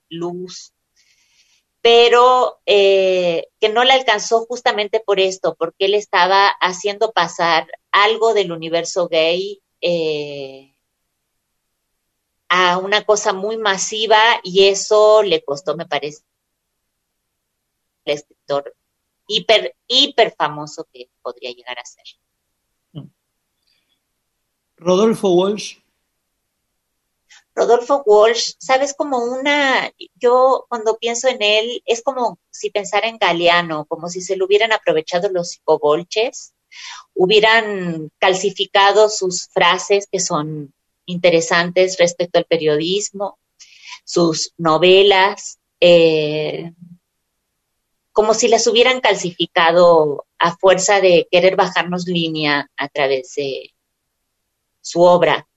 [0.09, 0.73] luz,
[1.79, 8.33] pero eh, que no le alcanzó justamente por esto, porque él estaba haciendo pasar algo
[8.33, 10.75] del universo gay eh,
[12.49, 16.25] a una cosa muy masiva y eso le costó, me parece,
[18.03, 18.75] el escritor
[19.27, 22.03] hiper, hiper famoso que podría llegar a ser.
[24.77, 25.84] Rodolfo Walsh.
[27.55, 33.17] Rodolfo Walsh, sabes, como una, yo cuando pienso en él, es como si pensara en
[33.17, 36.53] Galeano, como si se lo hubieran aprovechado los psicobolches,
[37.13, 40.73] hubieran calcificado sus frases que son
[41.05, 43.39] interesantes respecto al periodismo,
[44.03, 46.73] sus novelas, eh,
[48.11, 53.73] como si las hubieran calcificado a fuerza de querer bajarnos línea a través de
[54.81, 55.47] su obra.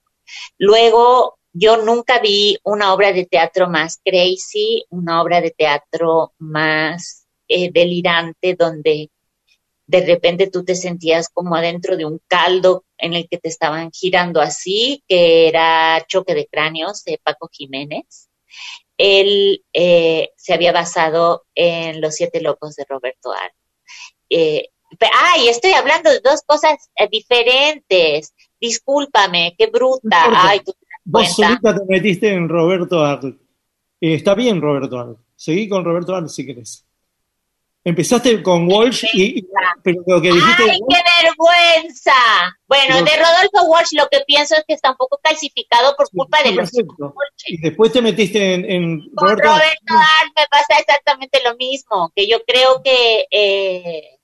[0.57, 7.27] Luego, yo nunca vi una obra de teatro más crazy, una obra de teatro más
[7.47, 9.09] eh, delirante, donde
[9.87, 13.91] de repente tú te sentías como adentro de un caldo en el que te estaban
[13.91, 18.29] girando así, que era Choque de Cráneos de Paco Jiménez.
[18.99, 23.51] Él eh, se había basado en Los Siete Locos de Roberto Ar.
[24.29, 24.69] Eh,
[25.11, 28.33] ay, estoy hablando de dos cosas eh, diferentes.
[28.59, 30.49] Discúlpame, qué bruta.
[30.49, 30.73] Ay, tú
[31.11, 33.35] Vos solita te metiste en Roberto Arlt.
[34.01, 35.17] Eh, está bien, Roberto Arlt.
[35.35, 36.85] Seguí con Roberto Arlt si querés.
[37.83, 39.47] Empezaste con Walsh, y, y-
[39.81, 40.63] pero lo que dijiste.
[40.69, 42.11] ¡Ay, qué vergüenza!
[42.67, 46.37] Bueno, de Rodolfo Walsh lo que pienso es que está un poco calcificado por culpa
[46.43, 46.69] de los.
[47.47, 49.63] Y después te metiste en, en Con Roberto Arlt.
[49.63, 54.18] Roberto Arlt me pasa exactamente lo mismo, que yo creo que eh,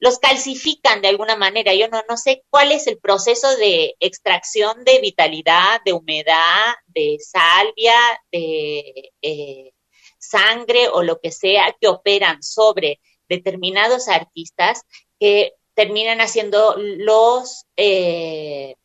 [0.00, 1.74] los calcifican de alguna manera.
[1.74, 7.18] Yo no, no sé cuál es el proceso de extracción de vitalidad, de humedad, de
[7.20, 7.94] salvia,
[8.30, 9.72] de eh,
[10.18, 14.82] sangre o lo que sea que operan sobre determinados artistas
[15.18, 18.76] que terminan haciendo los eh,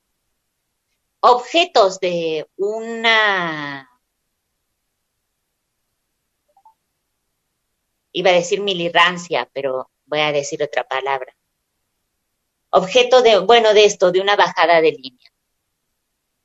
[1.22, 3.90] objetos de una
[8.14, 11.36] iba a decir milirrancia, pero voy a decir otra palabra.
[12.70, 15.32] Objeto de, bueno, de esto, de una bajada de línea,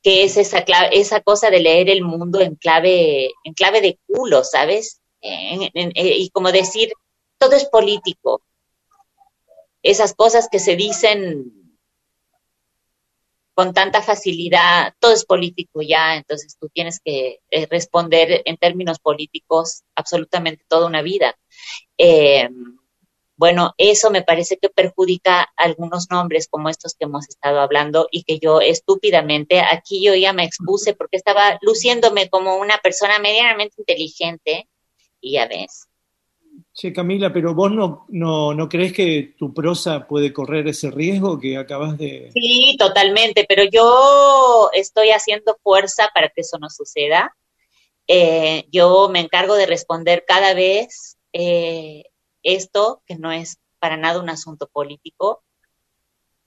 [0.02, 3.98] que es esa, clave, esa cosa de leer el mundo en clave, en clave de
[4.06, 5.02] culo, ¿sabes?
[5.20, 6.92] Eh, y como decir,
[7.36, 8.40] todo es político.
[9.82, 11.52] Esas cosas que se dicen
[13.54, 18.98] con tanta facilidad, todo es político ya, entonces tú tienes que eh, responder en términos
[18.98, 21.36] políticos absolutamente toda una vida.
[21.98, 22.48] Eh,
[23.38, 28.24] bueno, eso me parece que perjudica algunos nombres como estos que hemos estado hablando y
[28.24, 33.76] que yo estúpidamente, aquí yo ya me expuse porque estaba luciéndome como una persona medianamente
[33.78, 34.68] inteligente
[35.20, 35.86] y ya ves.
[36.72, 41.38] Che, Camila, pero vos no, no, no crees que tu prosa puede correr ese riesgo
[41.38, 42.32] que acabas de...
[42.32, 47.36] Sí, totalmente, pero yo estoy haciendo fuerza para que eso no suceda.
[48.08, 52.02] Eh, yo me encargo de responder cada vez eh,
[52.42, 55.42] esto, que no es para nada un asunto político,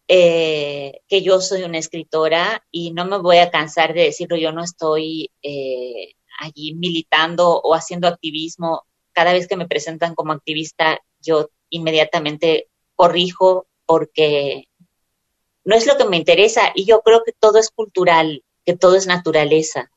[0.07, 4.51] eh, que yo soy una escritora y no me voy a cansar de decirlo, yo
[4.51, 8.83] no estoy eh, allí militando o haciendo activismo
[9.13, 14.67] cada vez que me presentan como activista, yo inmediatamente corrijo porque
[15.63, 18.95] no es lo que me interesa y yo creo que todo es cultural, que todo
[18.95, 19.91] es naturaleza.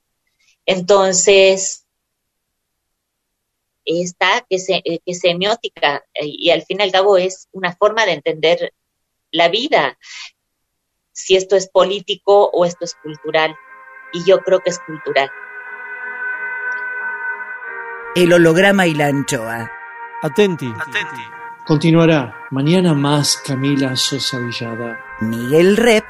[0.66, 1.83] Entonces,
[3.84, 7.48] esta que, se, eh, que es semiótica eh, y al fin y al cabo es
[7.52, 8.72] una forma de entender
[9.30, 9.98] la vida,
[11.12, 13.56] si esto es político o esto es cultural.
[14.12, 15.30] Y yo creo que es cultural.
[18.14, 19.70] El holograma y la anchoa.
[20.22, 20.72] Atenti.
[21.66, 22.46] Continuará.
[22.50, 25.00] Mañana más Camila Sosa Villada.
[25.20, 26.04] Miguel Rep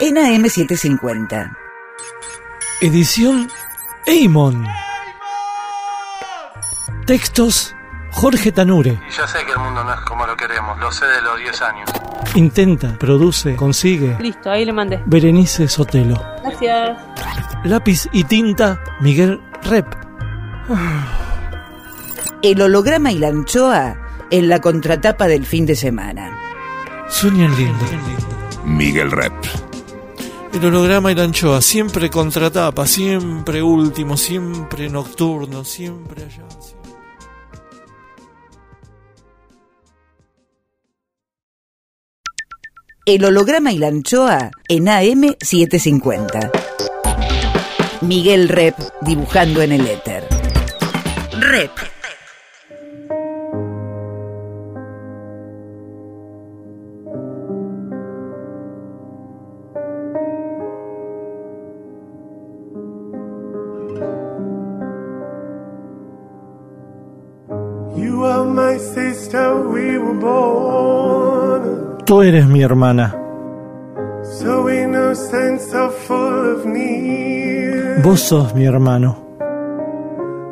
[0.00, 1.56] en AM750.
[2.80, 3.48] Edición
[4.06, 4.66] Eimon.
[7.08, 7.74] Textos
[8.10, 8.90] Jorge Tanure.
[8.90, 11.38] Y ya sé que el mundo no es como lo queremos, lo sé de los
[11.38, 11.90] 10 años.
[12.34, 14.14] Intenta, produce, consigue.
[14.20, 15.02] Listo, ahí le mandé.
[15.06, 16.22] Berenice Sotelo.
[16.42, 16.98] Gracias.
[17.64, 19.86] Lápiz y tinta Miguel Rep.
[22.42, 23.96] El holograma y la anchoa
[24.30, 26.30] en la contratapa del fin de semana.
[27.08, 27.86] Sueñan lindo.
[28.66, 29.32] Miguel Rep.
[30.52, 36.44] El holograma y la anchoa, siempre contratapa, siempre último, siempre nocturno, siempre allá.
[43.08, 46.50] El holograma y la anchoa en AM750.
[48.02, 50.24] Miguel Rep dibujando en el éter.
[51.40, 51.70] Rep.
[67.96, 71.27] You are my sister, we were born
[72.08, 73.14] Tú eres mi hermana.
[78.02, 79.18] Vos sos mi hermano.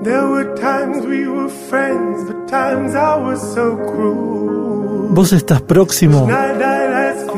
[0.04, 5.08] There were times we were friends, but times I was so cruel.
[5.14, 6.28] Vos estás próximo,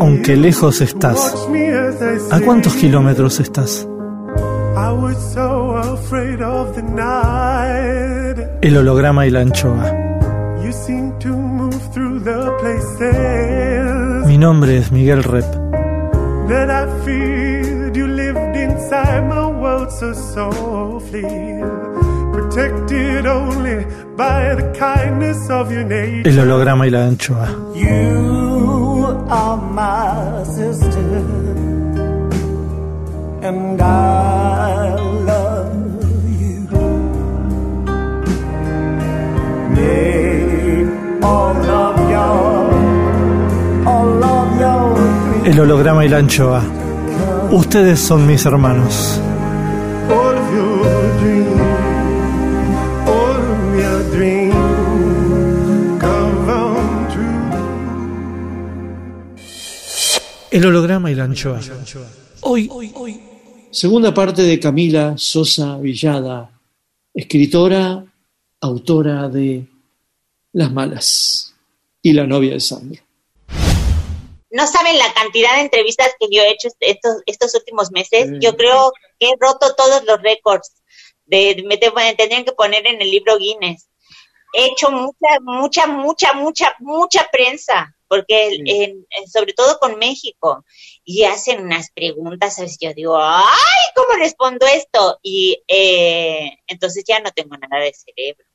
[0.01, 1.47] aunque lejos estás.
[2.33, 3.89] ¿A cuántos kilómetros estás?
[8.63, 10.09] El holograma y la anchoa.
[14.39, 15.45] Mi nombre es Miguel Rep.
[16.47, 17.97] that I feared.
[17.97, 21.25] You lived inside my world so softly,
[22.33, 23.85] protected only
[24.17, 26.31] by the kindness of your nature.
[26.31, 27.49] El holograma y la anchoa.
[27.75, 31.01] You are my sister,
[33.43, 34.95] and I
[35.27, 36.05] love
[36.41, 36.69] you.
[39.75, 40.87] May
[41.25, 42.58] all of your, all of your
[45.49, 46.63] El holograma y la anchoa.
[47.51, 49.19] Ustedes son mis hermanos.
[60.51, 61.61] El holograma y la anchoa.
[62.43, 62.71] Hoy,
[63.71, 66.51] Segunda parte de Camila Sosa Villada,
[67.15, 68.05] escritora,
[68.61, 69.67] autora de
[70.53, 71.55] Las Malas
[72.03, 73.08] y la novia de Sandro.
[74.51, 78.31] No saben la cantidad de entrevistas que yo he hecho estos, estos últimos meses.
[78.41, 80.73] Yo creo que he roto todos los récords.
[81.27, 83.89] De, me te- tendrían que poner en el libro Guinness.
[84.55, 90.65] He hecho mucha, mucha, mucha, mucha, mucha prensa, porque en- en- sobre todo con México,
[91.05, 92.79] y hacen unas preguntas, ¿sabes?
[92.81, 93.45] Yo digo, ¡ay!
[93.95, 95.19] ¿Cómo respondo esto?
[95.23, 98.47] Y eh, entonces ya no tengo nada de cerebro.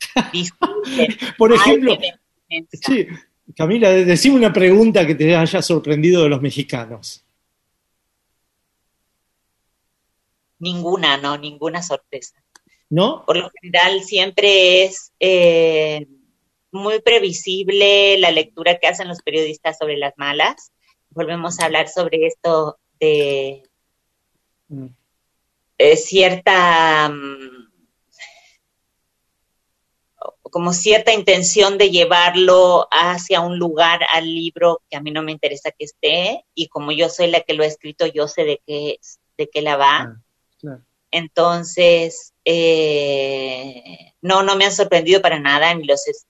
[0.34, 1.16] Disculpen.
[1.38, 2.78] Por Ay, ejemplo, vergüenza.
[2.86, 3.06] Sí,
[3.56, 7.24] Camila, de- decime una pregunta que te haya sorprendido de los mexicanos.
[10.58, 12.42] Ninguna, no, ninguna sorpresa.
[12.88, 13.24] ¿No?
[13.26, 16.06] Por lo general siempre es eh,
[16.70, 20.72] muy previsible la lectura que hacen los periodistas sobre las malas.
[21.10, 23.62] Volvemos a hablar sobre esto de
[24.68, 24.86] Mm.
[25.76, 27.51] eh, cierta mm,
[30.52, 35.32] como cierta intención de llevarlo hacia un lugar al libro que a mí no me
[35.32, 38.60] interesa que esté y como yo soy la que lo ha escrito yo sé de
[38.66, 38.98] qué
[39.38, 40.14] de qué la va
[40.60, 40.82] Claro.
[41.10, 46.26] entonces eh, no, no me han sorprendido para nada, ni los, es-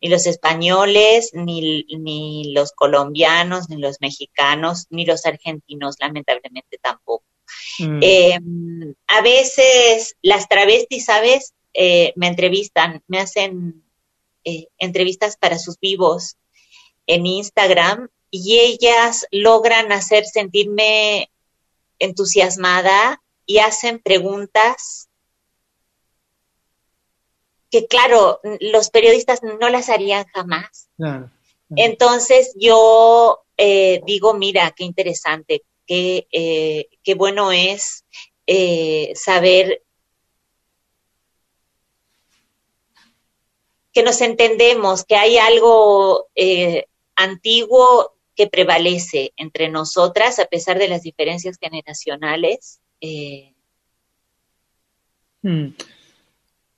[0.00, 7.24] ni los españoles, ni, ni los colombianos, ni los mexicanos, ni los argentinos, lamentablemente tampoco.
[7.78, 8.00] Mm.
[8.02, 8.38] Eh,
[9.06, 11.52] a veces las travestis, ¿sabes?
[11.74, 13.82] Eh, me entrevistan, me hacen
[14.44, 16.36] eh, entrevistas para sus vivos
[17.06, 21.30] en Instagram y ellas logran hacer sentirme
[21.98, 25.08] entusiasmada y hacen preguntas
[27.70, 30.88] que, claro, los periodistas no las harían jamás.
[30.96, 31.30] Claro.
[31.76, 38.04] Entonces yo eh, digo, mira, qué interesante, qué, eh, qué bueno es
[38.46, 39.82] eh, saber
[43.92, 46.86] que nos entendemos, que hay algo eh,
[47.16, 52.80] antiguo que prevalece entre nosotras a pesar de las diferencias generacionales.
[53.00, 53.52] eh,
[55.42, 55.74] Mm.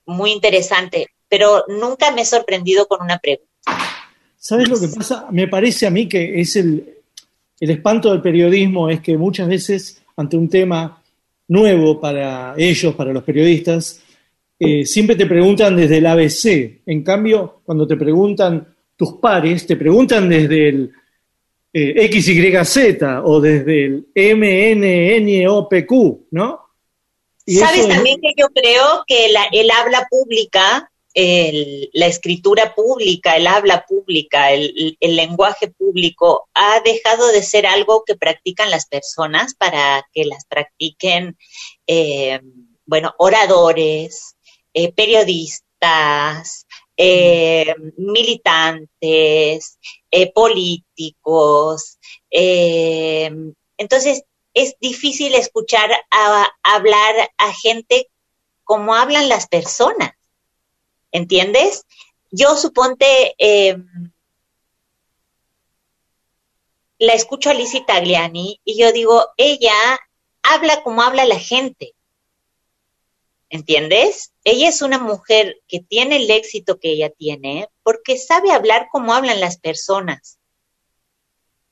[0.07, 3.51] muy interesante, pero nunca me he sorprendido con una pregunta.
[4.39, 5.27] ¿Sabes lo que pasa?
[5.31, 6.99] Me parece a mí que es el,
[7.61, 11.03] el espanto del periodismo es que muchas veces ante un tema
[11.49, 14.03] nuevo para ellos, para los periodistas,
[14.59, 16.83] eh, siempre te preguntan desde el ABC.
[16.87, 20.93] En cambio, cuando te preguntan tus pares, te preguntan desde el
[21.73, 25.93] eh, XYZ o desde el MNNOPQ,
[26.31, 26.61] ¿no?
[27.47, 32.75] Y Sabes eso también que yo creo que la- el habla pública, el- la escritura
[32.75, 38.71] pública, el habla pública, el, el lenguaje público ha dejado de ser algo que practican
[38.71, 41.37] las personas para que las practiquen,
[41.87, 42.41] eh,
[42.87, 44.34] bueno, oradores,
[44.75, 46.67] eh, periodistas,
[46.97, 49.79] eh, militantes,
[50.11, 51.99] eh, políticos.
[53.77, 58.09] entonces, es difícil escuchar a, hablar a gente
[58.63, 60.13] como hablan las personas.
[61.11, 61.85] ¿Entiendes?
[62.31, 63.77] Yo suponte, eh,
[66.99, 69.99] la escucho a Lizzie Tagliani y yo digo, ella
[70.43, 71.95] habla como habla la gente.
[73.51, 74.33] ¿Entiendes?
[74.45, 79.15] Ella es una mujer que tiene el éxito que ella tiene porque sabe hablar como
[79.15, 80.39] hablan las personas.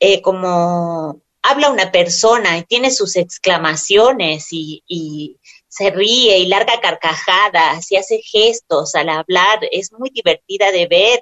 [0.00, 6.80] Eh, como habla una persona y tiene sus exclamaciones y, y se ríe y larga
[6.80, 9.60] carcajadas y hace gestos al hablar.
[9.70, 11.20] Es muy divertida de ver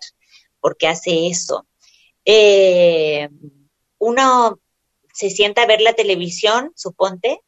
[0.61, 1.67] porque hace eso.
[2.25, 3.29] Eh,
[3.99, 4.61] uno
[5.13, 7.41] se sienta a ver la televisión, suponte,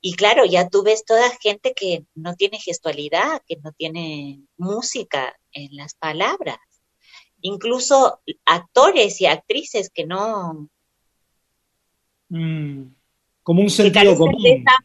[0.00, 5.34] y claro, ya tú ves toda gente que no tiene gestualidad, que no tiene música
[5.52, 6.58] en las palabras.
[7.40, 10.68] Incluso actores y actrices que no,
[12.28, 12.82] Mm.
[13.42, 14.42] como un sentido común.
[14.42, 14.76] de esa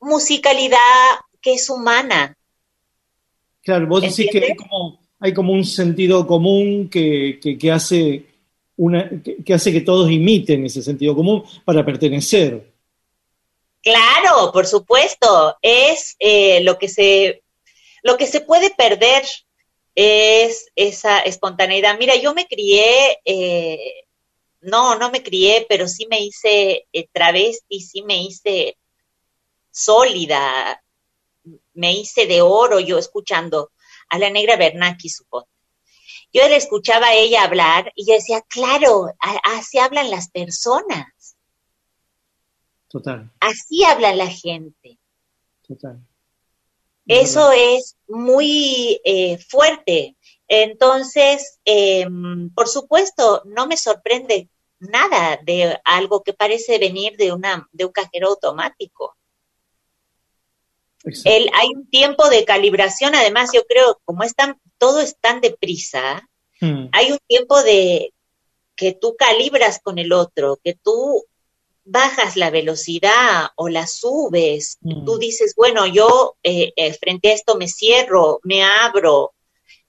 [0.00, 0.78] musicalidad
[1.40, 2.36] que es humana.
[3.62, 8.26] Claro, vos decís que hay como, hay como un sentido común que, que- que hace
[8.76, 12.73] una, que, que hace que todos imiten ese sentido común para pertenecer.
[13.84, 17.42] Claro, por supuesto, es eh, lo que se
[18.02, 19.24] lo que se puede perder
[19.94, 21.98] es esa espontaneidad.
[21.98, 24.06] Mira, yo me crié, eh,
[24.62, 28.78] no, no me crié, pero sí me hice eh, travesti, sí me hice
[29.70, 30.82] sólida,
[31.74, 33.72] me hice de oro yo escuchando
[34.08, 35.48] a la negra Bernanke, supongo.
[36.32, 39.12] Yo le escuchaba a ella hablar y yo decía, claro,
[39.44, 41.06] así hablan las personas,
[42.94, 45.00] Total, así habla la gente.
[45.66, 45.98] total.
[47.08, 50.16] Eso es muy eh, fuerte.
[50.46, 52.06] Entonces, eh,
[52.54, 57.90] por supuesto, no me sorprende nada de algo que parece venir de, una, de un
[57.90, 59.16] cajero automático.
[61.24, 65.40] El, hay un tiempo de calibración, además yo creo, como es tan- todo es tan
[65.40, 66.28] deprisa,
[66.60, 66.90] Mm.
[66.92, 68.14] hay un tiempo de
[68.76, 71.24] que tú calibras con el otro, que tú
[71.84, 75.04] bajas la velocidad o la subes, Mm.
[75.04, 79.34] tú dices, bueno, yo eh, eh, frente a esto me cierro, me abro,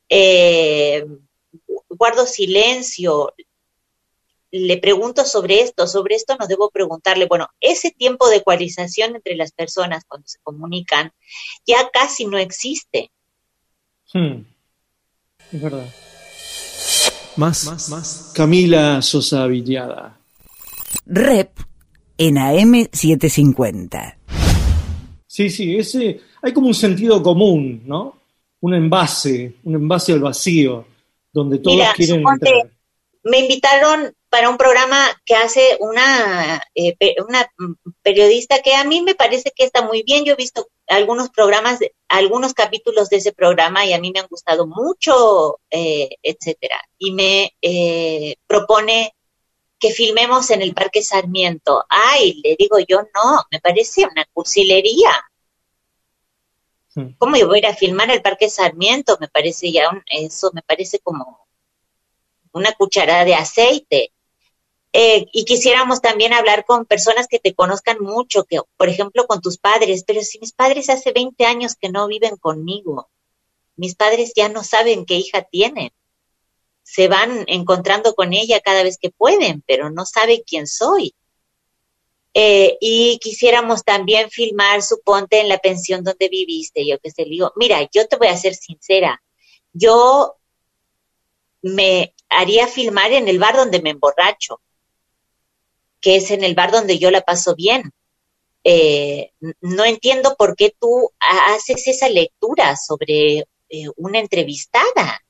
[0.10, 1.06] eh,
[1.90, 3.34] guardo silencio,
[4.52, 7.26] le pregunto sobre esto, sobre esto no debo preguntarle.
[7.26, 11.12] Bueno, ese tiempo de ecualización entre las personas cuando se comunican
[11.66, 13.12] ya casi no existe.
[14.14, 14.42] Mm.
[15.52, 15.94] Es verdad.
[17.36, 20.18] Más, más, Camila Sosa Villada.
[21.06, 21.52] Rep
[22.18, 24.18] en AM750.
[25.28, 28.20] Sí, sí, ese, hay como un sentido común, ¿no?
[28.62, 30.86] Un envase, un envase al vacío,
[31.32, 32.72] donde todos Mira, quieren suponte, entrar.
[33.24, 36.96] me invitaron para un programa que hace una, eh,
[37.26, 37.50] una
[38.02, 40.26] periodista que a mí me parece que está muy bien.
[40.26, 44.28] Yo he visto algunos programas, algunos capítulos de ese programa y a mí me han
[44.28, 46.82] gustado mucho, eh, etcétera.
[46.98, 49.14] Y me eh, propone
[49.80, 51.86] que filmemos en el Parque Sarmiento.
[51.90, 55.12] Ay, le digo yo, no, me parece una cursilería.
[57.18, 59.18] ¿Cómo yo voy a ir a filmar el Parque Sarmiento?
[59.20, 61.46] Me parece ya, un- eso me parece como
[62.54, 64.14] una cucharada de aceite.
[64.94, 69.42] Eh, y quisiéramos también hablar con personas que te conozcan mucho, que por ejemplo con
[69.42, 73.10] tus padres, pero si mis padres hace 20 años que no viven conmigo,
[73.76, 75.92] mis padres ya no saben qué hija tienen,
[76.88, 81.16] se van encontrando con ella cada vez que pueden, pero no saben quién soy.
[82.36, 87.32] Eh, y quisiéramos también filmar, suponte, en la pensión donde viviste, yo que sé, le
[87.32, 89.24] digo, mira, yo te voy a ser sincera,
[89.74, 90.36] yo
[91.64, 94.62] me haría filmar en el bar donde me emborracho,
[96.00, 97.92] que es en el bar donde yo la paso bien.
[98.64, 99.32] Eh,
[99.62, 105.25] no entiendo por qué tú ha- haces esa lectura sobre eh, una entrevistada.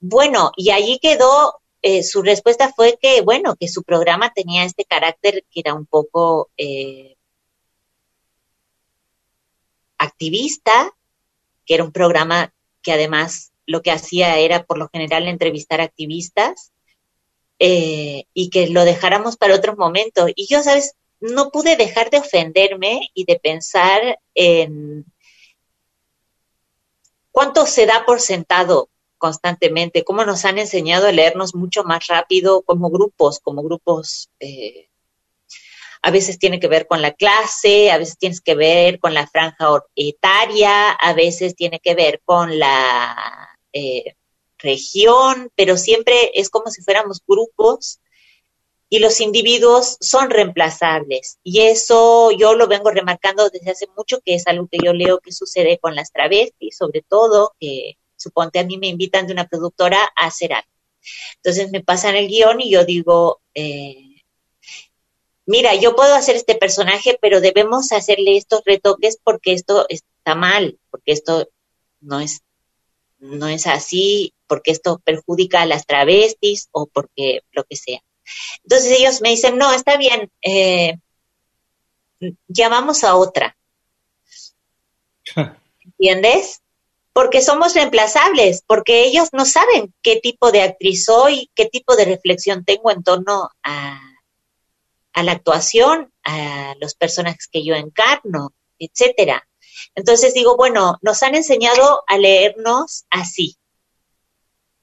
[0.00, 4.84] Bueno, y allí quedó, eh, su respuesta fue que, bueno, que su programa tenía este
[4.84, 7.16] carácter que era un poco eh,
[9.98, 10.94] activista,
[11.66, 16.72] que era un programa que además lo que hacía era por lo general entrevistar activistas
[17.58, 20.30] eh, y que lo dejáramos para otros momentos.
[20.34, 20.94] Y yo, ¿sabes?
[21.20, 25.04] No pude dejar de ofenderme y de pensar en
[27.30, 28.88] cuánto se da por sentado
[29.20, 34.88] constantemente, cómo nos han enseñado a leernos mucho más rápido como grupos, como grupos, eh,
[36.02, 39.26] a veces tiene que ver con la clase, a veces tiene que ver con la
[39.28, 44.16] franja etaria, a veces tiene que ver con la eh,
[44.58, 48.00] región, pero siempre es como si fuéramos grupos
[48.88, 51.38] y los individuos son reemplazables.
[51.44, 55.20] Y eso yo lo vengo remarcando desde hace mucho, que es algo que yo leo
[55.20, 59.48] que sucede con las travestis, sobre todo, que suponte a mí me invitan de una
[59.48, 60.68] productora a hacer algo.
[61.36, 64.22] Entonces me pasan el guion y yo digo, eh,
[65.46, 70.78] mira, yo puedo hacer este personaje, pero debemos hacerle estos retoques porque esto está mal,
[70.90, 71.48] porque esto
[72.00, 72.42] no es,
[73.18, 78.00] no es así, porque esto perjudica a las travestis o porque lo que sea.
[78.62, 80.98] Entonces ellos me dicen, no, está bien, eh,
[82.48, 83.56] llamamos a otra.
[85.84, 86.62] ¿Entiendes?
[87.12, 92.04] Porque somos reemplazables, porque ellos no saben qué tipo de actriz soy, qué tipo de
[92.04, 94.00] reflexión tengo en torno a,
[95.22, 99.46] la actuación, a los personajes que yo encarno, etcétera.
[99.94, 103.56] Entonces digo, bueno, nos han enseñado a leernos así,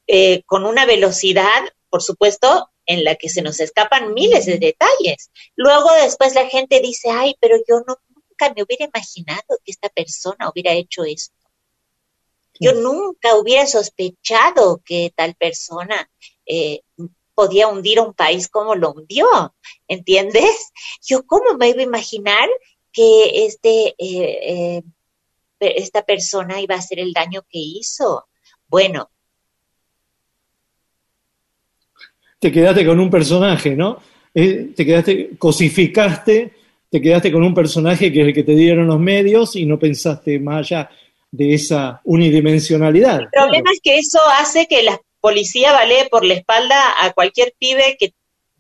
[0.05, 5.31] eh, con una velocidad, por supuesto, en la que se nos escapan miles de detalles.
[5.55, 9.89] Luego después la gente dice, ay, pero yo no, nunca me hubiera imaginado que esta
[9.89, 11.36] persona hubiera hecho esto.
[12.59, 16.09] Yo nunca hubiera sospechado que tal persona
[16.45, 16.81] eh,
[17.33, 19.27] podía hundir a un país como lo hundió,
[19.87, 20.71] ¿entiendes?
[21.05, 22.49] Yo cómo me iba a imaginar
[22.91, 24.83] que este, eh, eh,
[25.59, 28.27] esta persona iba a hacer el daño que hizo.
[28.67, 29.11] Bueno,
[32.39, 33.97] Te quedaste con un personaje, ¿no?
[34.33, 36.53] Eh, te quedaste, cosificaste,
[36.89, 39.79] te quedaste con un personaje que es el que te dieron los medios y no
[39.79, 40.89] pensaste más allá
[41.31, 43.19] de esa unidimensionalidad.
[43.21, 47.53] El problema es que eso hace que la policía balee por la espalda a cualquier
[47.59, 48.13] pibe que,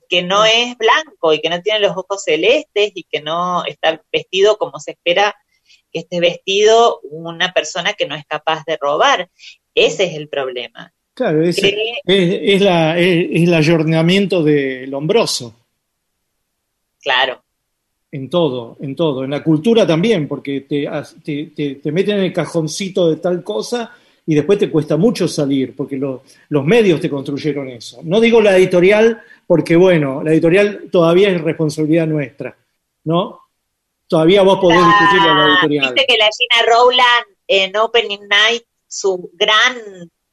[0.09, 4.01] que no es blanco y que no tiene los ojos celestes y que no está
[4.11, 5.35] vestido como se espera
[5.91, 9.29] que esté vestido una persona que no es capaz de robar.
[9.73, 10.93] Ese es el problema.
[11.13, 11.73] Claro, es, es-
[12.05, 15.55] es la, es el ayornamiento del hombroso
[17.01, 17.43] Claro,
[18.11, 20.87] en todo, en todo, en la cultura también, porque te,
[21.23, 23.93] te, te- te meten en el cajoncito de tal cosa
[24.25, 27.99] y después te cuesta mucho salir, porque lo- los medios te construyeron eso.
[28.03, 32.57] No digo la editorial, porque bueno, la editorial todavía es responsabilidad nuestra,
[33.03, 33.41] ¿no?
[34.07, 35.93] Todavía vos podés discutirlo a la editorial.
[35.93, 39.75] Viste que la Gina Rowland en Opening Night, su gran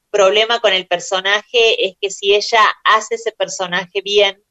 [0.09, 4.41] problema con el personaje es que si ella hace ese personaje bien,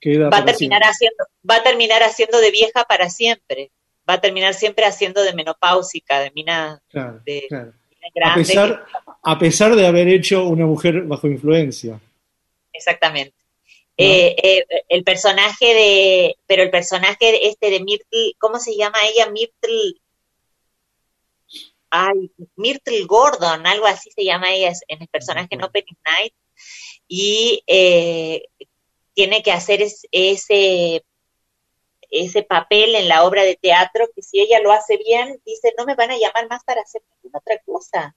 [0.00, 0.88] Queda va a terminar siempre.
[0.90, 3.70] haciendo, va a terminar haciendo de vieja para siempre.
[4.08, 7.72] Va a terminar siempre haciendo de menopáusica, de mina, Claro, de claro.
[7.90, 8.44] mina A grande.
[8.44, 8.86] pesar,
[9.22, 12.00] a pesar de haber hecho una mujer bajo influencia.
[12.72, 13.34] Exactamente.
[13.96, 19.30] Eh, eh, el personaje de, pero el personaje este de Myrtle, ¿cómo se llama ella?
[19.30, 20.00] Myrtle,
[21.90, 26.32] ay, Myrtle Gordon, algo así se llama ella en el personaje en Opening Night,
[27.08, 28.44] y eh,
[29.20, 31.04] tiene que hacer es- ese,
[32.10, 35.84] ese papel en la obra de teatro que si ella lo hace bien, dice, no
[35.84, 38.16] me van a llamar más para hacer ninguna otra cosa,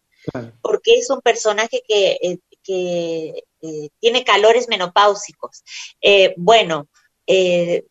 [0.61, 5.65] porque es un personaje que, eh, que eh, tiene calores menopáusicos.
[5.99, 6.87] Eh, bueno,
[7.27, 7.85] te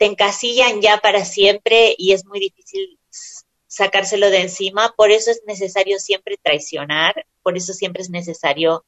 [0.00, 2.98] encasillan ya para siempre y es muy difícil
[3.68, 8.84] sacárselo de encima, por eso es necesario siempre traicionar, por eso siempre es necesario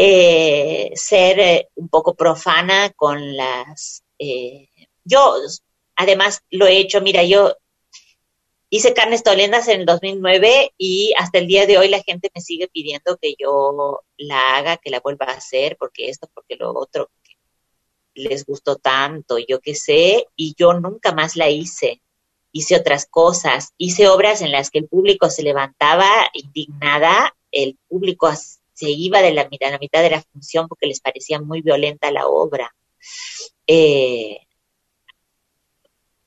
[0.00, 4.02] eh, ser poco profana con las...
[4.18, 4.68] eh,
[5.04, 5.36] yo,
[5.96, 7.56] además, lo he hecho, mira, yo
[8.70, 12.40] hice carnes tolendas en el 2009 y hasta el día de hoy la gente me
[12.40, 16.72] sigue pidiendo que yo la haga, que la vuelva a hacer, porque esto, porque lo
[16.74, 17.10] otro,
[18.14, 22.02] les gustó tanto, yo qué sé, y yo nunca más la hice.
[22.50, 28.26] Hice otras cosas, hice obras en las que el público se levantaba indignada, el público
[28.78, 32.12] se iba de la mitad, la mitad de la función porque les parecía muy violenta
[32.12, 32.72] la obra.
[33.66, 34.38] Eh,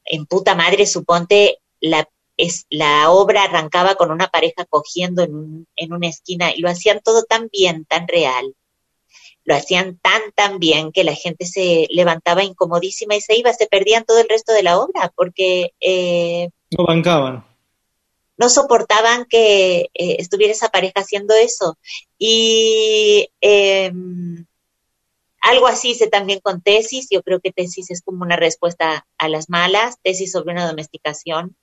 [0.04, 5.68] en puta madre, suponte, la, es, la obra arrancaba con una pareja cogiendo en, un,
[5.78, 8.54] en una esquina y lo hacían todo tan bien, tan real.
[9.46, 13.68] Lo hacían tan, tan bien que la gente se levantaba incomodísima y se iba, se
[13.68, 17.51] perdían todo el resto de la obra porque eh, No bancaban.
[18.42, 21.78] No soportaban que eh, estuviera esa pareja haciendo eso.
[22.18, 23.92] Y eh,
[25.42, 27.08] algo así hice también con tesis.
[27.12, 29.98] Yo creo que tesis es como una respuesta a las malas.
[30.02, 31.56] Tesis sobre una domesticación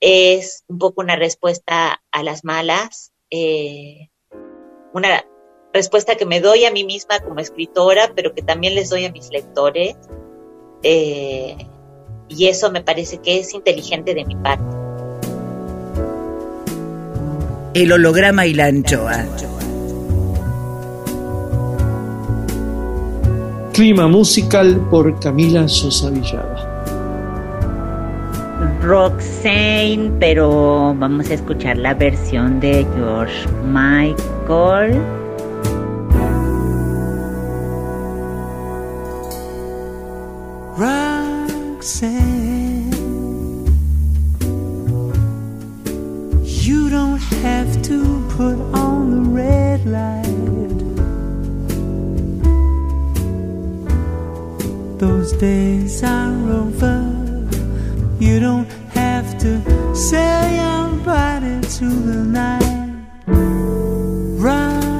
[0.00, 3.12] es un poco una respuesta a las malas.
[3.30, 4.08] eh,
[4.94, 5.26] una
[5.74, 9.12] respuesta que me doy a mí misma como escritora, pero que también les doy a
[9.12, 9.94] mis lectores.
[10.82, 11.68] eh,
[12.30, 14.87] y eso me parece que es inteligente de mi parte.
[17.74, 19.24] El holograma y la anchoa.
[23.72, 26.68] Clima musical por Camila Sosa Villada.
[28.82, 35.00] Roxane, pero vamos a escuchar la versión de George Michael.
[40.78, 42.17] Roxanne,
[55.38, 56.98] days are over.
[58.18, 63.06] You don't have to sell your body to the night.
[64.44, 64.98] Roxanne,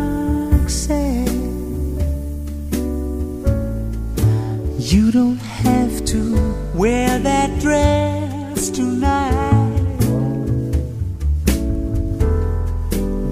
[4.78, 9.74] you don't have to wear that dress tonight.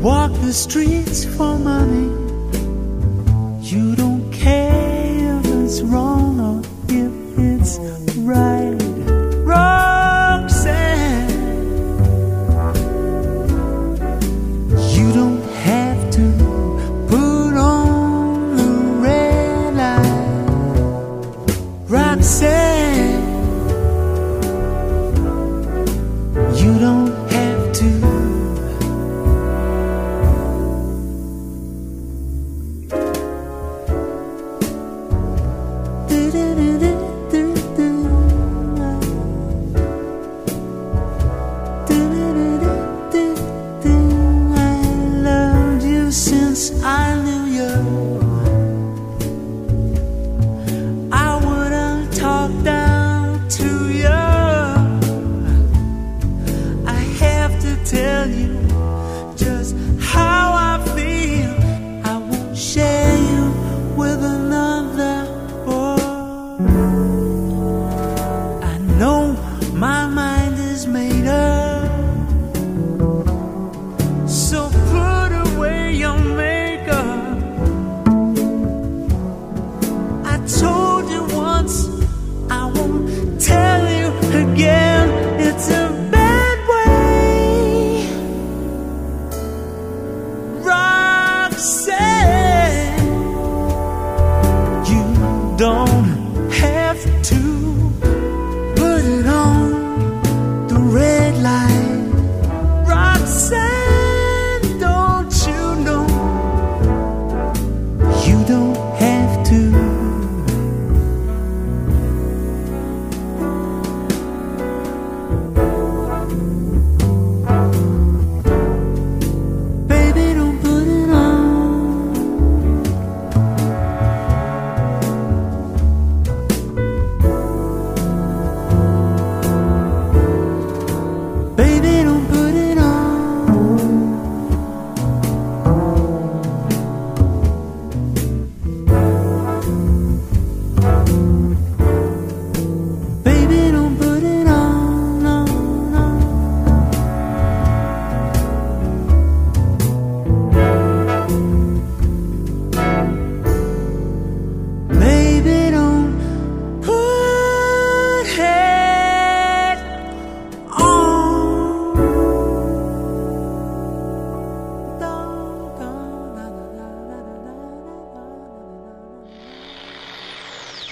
[0.02, 2.25] Walk the streets for money.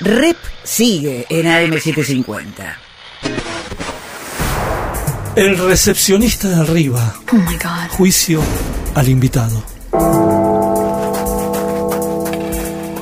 [0.05, 2.77] Rep sigue en AM750.
[5.35, 7.15] El recepcionista de arriba.
[7.33, 7.89] Oh my god.
[7.89, 8.43] Juicio
[8.95, 9.63] al invitado.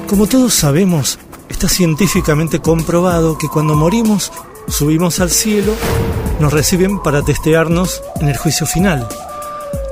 [0.07, 4.31] Como todos sabemos, está científicamente comprobado que cuando morimos,
[4.69, 5.75] subimos al cielo,
[6.39, 9.09] nos reciben para testearnos en el juicio final.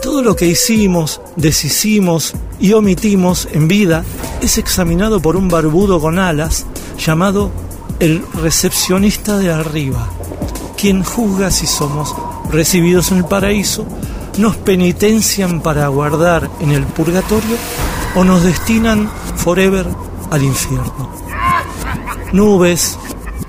[0.01, 4.05] Todo lo que hicimos, deshicimos y omitimos en vida
[4.41, 6.67] es examinado por un barbudo con alas
[7.01, 7.51] llamado
[7.99, 10.09] el recepcionista de arriba,
[10.77, 12.15] quien juzga si somos
[12.51, 13.87] recibidos en el paraíso,
[14.39, 17.57] nos penitencian para guardar en el purgatorio
[18.15, 19.87] o nos destinan forever
[20.31, 21.11] al infierno.
[22.33, 22.99] Nubes,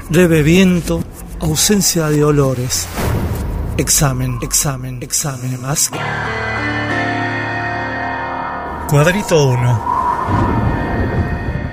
[0.10, 1.04] leve viento,
[1.40, 2.88] ausencia de olores.
[3.78, 5.92] Examen, examen, examen más.
[8.90, 10.81] Cuadrito 1.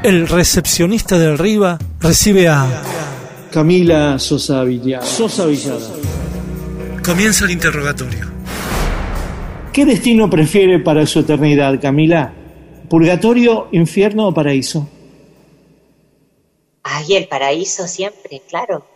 [0.02, 2.66] El recepcionista de arriba recibe a
[3.50, 5.04] Camila Sosa Villada.
[5.04, 5.90] Sosa Villada.
[7.04, 8.26] Comienza el interrogatorio.
[9.72, 12.32] ¿Qué destino prefiere para su eternidad, Camila?
[12.88, 14.88] ¿Purgatorio, infierno o paraíso?
[16.84, 18.86] Ay, el paraíso siempre, claro.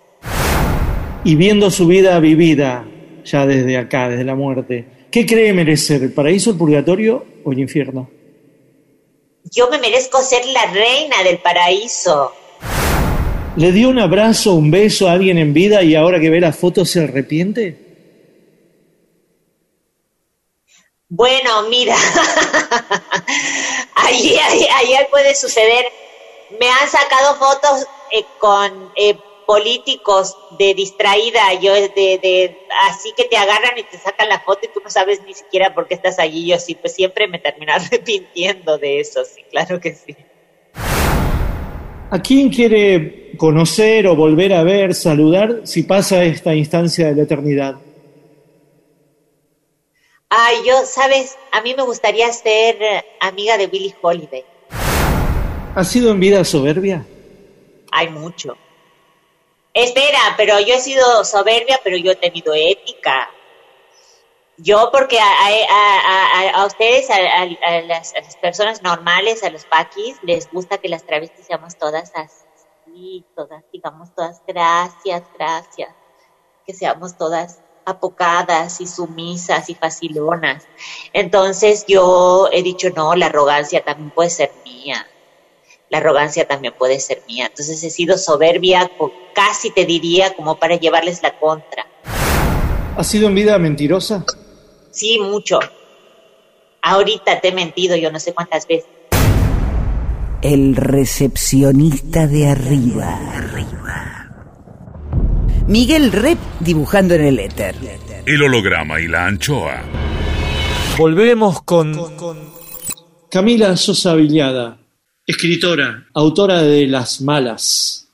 [1.25, 2.85] Y viendo su vida vivida
[3.25, 7.59] ya desde acá, desde la muerte, ¿qué cree merecer, el paraíso, el purgatorio o el
[7.59, 8.09] infierno?
[9.45, 12.33] Yo me merezco ser la reina del paraíso.
[13.57, 16.53] ¿Le dio un abrazo, un beso a alguien en vida y ahora que ve la
[16.53, 17.79] foto se arrepiente?
[21.09, 21.95] Bueno, mira,
[23.97, 24.41] ayer,
[24.77, 25.85] ayer puede suceder.
[26.59, 32.59] Me han sacado fotos eh, con eh, políticos de distraída, yo de, de
[32.89, 35.75] así que te agarran y te sacan la foto y tú no sabes ni siquiera
[35.75, 36.47] por qué estás allí.
[36.47, 40.17] Yo sí, pues siempre me termino arrepintiendo de eso, sí, claro que sí.
[42.11, 47.23] ¿A quién quiere conocer o volver a ver, saludar si pasa esta instancia de la
[47.23, 47.77] eternidad?
[50.29, 54.45] Ay, yo, sabes, a mí me gustaría ser eh, amiga de Billie Holiday.
[55.75, 57.07] ¿Ha sido en vida soberbia?
[57.91, 58.57] Hay mucho.
[59.75, 63.31] Espera, pero yo he sido soberbia, pero yo he tenido ética.
[64.59, 70.51] Yo, porque a, a, a, a ustedes, a, las, personas normales, a los paquis, les
[70.53, 75.95] gusta que las travestis seamos todas así, todas, digamos, todas gracias, gracias.
[76.67, 80.69] Que seamos todas apocadas y sumisas y facilonas.
[81.15, 85.07] Entonces yo he dicho, no, la arrogancia también puede ser mía.
[85.93, 87.49] La arrogancia también puede ser mía.
[87.51, 88.91] Entonces he sido soberbia,
[89.35, 91.87] casi te diría, como para llevarles la contra.
[92.97, 94.25] ¿Ha sido en vida mentirosa?
[94.91, 95.61] Sí, mucho.
[96.81, 98.89] Ahorita te he mentido yo no sé cuántas veces.
[100.41, 103.21] El recepcionista de arriba.
[103.35, 104.31] arriba.
[105.67, 107.75] Miguel Rep dibujando en el éter.
[108.25, 109.83] El holograma y la anchoa.
[110.97, 111.93] Volvemos con,
[113.31, 114.79] Camila Sosa Villada,
[115.27, 118.09] escritora, autora de Las Malas.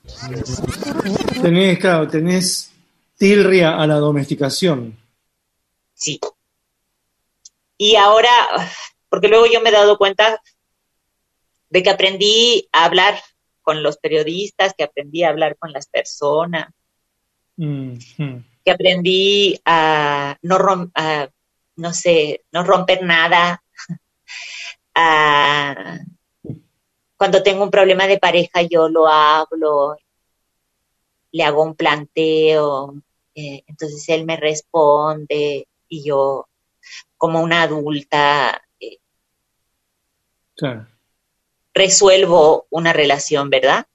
[1.42, 2.72] Tenés, claro, tenés
[3.16, 4.96] tilria a la domesticación.
[5.94, 6.20] Sí.
[7.76, 8.30] Y ahora,
[9.08, 10.40] porque luego yo me he dado cuenta
[11.70, 13.20] de que aprendí a hablar
[13.62, 16.68] con los periodistas, que aprendí a hablar con las personas,
[17.58, 17.98] Mm,
[18.64, 21.28] que aprendí a no, rom a,
[21.76, 23.64] no sé, no romper nada,
[24.94, 25.98] a,
[27.18, 29.96] cuando tengo un problema de pareja yo lo hablo,
[31.32, 32.94] le hago un planteo,
[33.34, 36.48] eh, entonces él me responde y yo
[37.16, 38.98] como una adulta eh,
[40.56, 40.86] Claro,
[41.74, 43.86] resuelvo una relación, ¿verdad?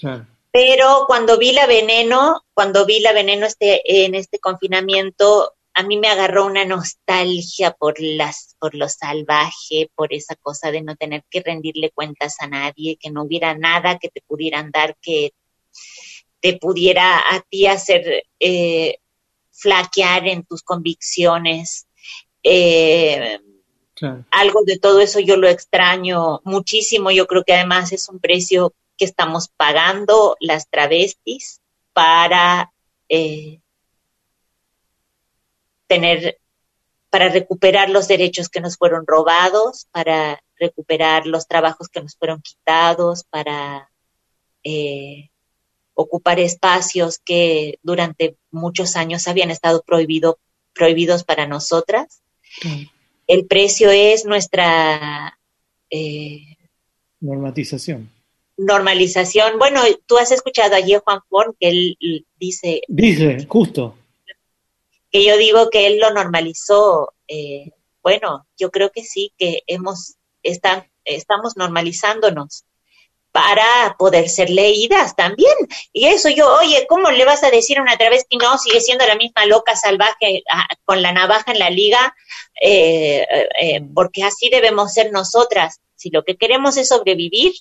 [0.00, 0.26] claro.
[0.52, 5.96] Pero cuando vi la veneno, cuando vi la veneno este, en este confinamiento, a mí
[5.96, 11.24] me agarró una nostalgia por las, por lo salvaje, por esa cosa de no tener
[11.30, 15.32] que rendirle cuentas a nadie, que no hubiera nada que te pudieran dar que
[16.40, 18.98] te pudiera a ti hacer eh,
[19.50, 21.86] flaquear en tus convicciones.
[22.42, 23.38] Eh,
[23.94, 24.24] claro.
[24.32, 27.10] algo de todo eso yo lo extraño muchísimo.
[27.10, 31.60] Yo creo que además es un precio que estamos pagando las travestis
[31.92, 32.72] para
[33.08, 33.60] eh,
[35.92, 36.38] tener,
[37.10, 42.40] para recuperar los derechos que nos fueron robados, para recuperar los trabajos que nos fueron
[42.40, 43.90] quitados, para
[44.64, 45.28] eh,
[45.92, 50.38] ocupar espacios que durante muchos años habían estado prohibido,
[50.72, 52.22] prohibidos para nosotras.
[53.26, 55.38] El precio es nuestra
[55.90, 56.56] eh,
[57.20, 58.10] Normatización.
[58.56, 59.58] normalización.
[59.58, 63.96] Bueno, tú has escuchado ayer Juan Forn que él dice Dice, justo.
[65.12, 67.14] Que yo digo que él lo normalizó.
[67.28, 67.70] eh,
[68.02, 70.16] bueno, yo creo que sí, que hemos
[71.04, 72.64] estamos normalizándonos
[73.32, 75.54] para poder ser leídas también.
[75.92, 78.58] Y eso yo, oye, ¿cómo le vas a decir a una travesti no?
[78.58, 80.42] Sigue siendo la misma loca salvaje
[80.84, 82.14] con la navaja en la liga,
[82.60, 83.26] eh,
[83.60, 85.80] eh, porque así debemos ser nosotras.
[85.96, 87.52] Si lo que queremos es sobrevivir,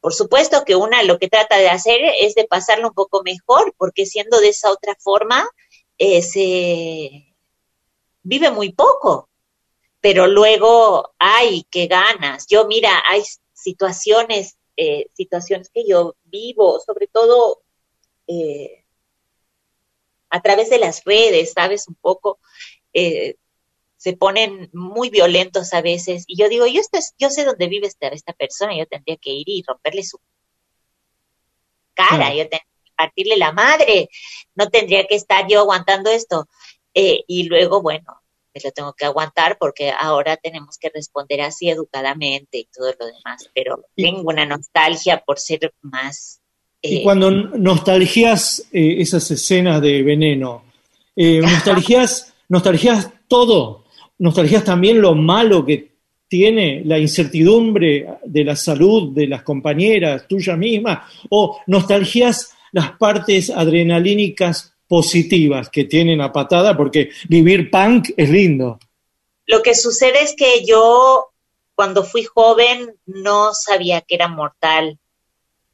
[0.00, 3.74] por supuesto que una lo que trata de hacer es de pasarlo un poco mejor,
[3.76, 5.46] porque siendo de esa otra forma,
[5.98, 7.34] eh, se
[8.22, 9.28] vive muy poco.
[10.00, 12.46] Pero luego, ay, qué ganas.
[12.48, 13.22] Yo, mira, hay
[13.54, 17.62] situaciones, eh, situaciones que yo vivo, sobre todo
[18.26, 18.84] eh,
[20.30, 21.88] a través de las redes, ¿sabes?
[21.88, 22.38] Un poco,
[22.92, 23.36] eh,
[23.96, 26.24] se ponen muy violentos a veces.
[26.26, 29.16] Y yo digo, yo, esto es- yo sé dónde vive esta, esta persona, yo tendría
[29.16, 30.18] que ir y romperle su
[31.94, 32.66] cara, yo tendría
[32.96, 34.08] partirle la madre,
[34.54, 36.48] no tendría que estar yo aguantando esto.
[36.94, 38.22] Eh, y luego, bueno,
[38.54, 43.06] me lo tengo que aguantar porque ahora tenemos que responder así educadamente y todo lo
[43.06, 46.40] demás, pero tengo una nostalgia por ser más...
[46.80, 50.64] Y eh, cuando nostalgias eh, esas escenas de veneno,
[51.16, 53.84] eh, nostalgias, nostalgias todo,
[54.18, 55.94] nostalgias también lo malo que
[56.28, 63.50] tiene la incertidumbre de la salud de las compañeras, tuya misma, o nostalgias las partes
[63.50, 68.80] adrenalínicas positivas que tienen a patada, porque vivir punk es lindo.
[69.46, 71.28] Lo que sucede es que yo,
[71.76, 74.98] cuando fui joven, no sabía que era mortal.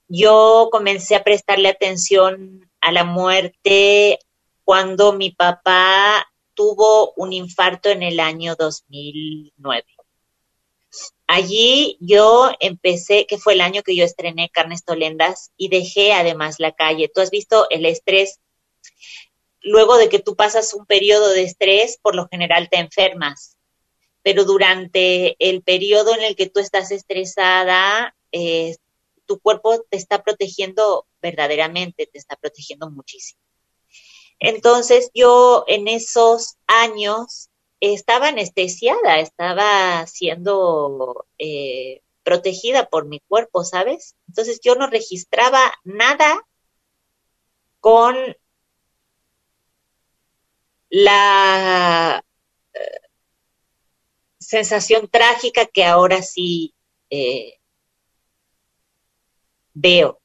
[0.08, 4.18] Yo comencé a prestarle atención a la muerte
[4.62, 9.84] cuando mi papá tuvo un infarto en el año 2009.
[11.32, 16.56] Allí yo empecé, que fue el año que yo estrené Carnes Tolendas y dejé además
[16.58, 17.08] la calle.
[17.14, 18.40] Tú has visto el estrés.
[19.62, 23.56] Luego de que tú pasas un periodo de estrés, por lo general te enfermas
[24.22, 28.76] pero durante el periodo en el que tú estás estresada, eh,
[29.26, 33.40] tu cuerpo te está protegiendo verdaderamente, te está protegiendo muchísimo.
[34.38, 37.49] Entonces yo en esos años
[37.80, 44.14] estaba anestesiada, estaba siendo eh, protegida por mi cuerpo, ¿sabes?
[44.28, 46.46] Entonces yo no registraba nada
[47.80, 48.16] con
[50.90, 52.24] la
[52.74, 53.00] eh,
[54.38, 56.74] sensación trágica que ahora sí
[57.08, 57.54] eh,
[59.72, 60.20] veo,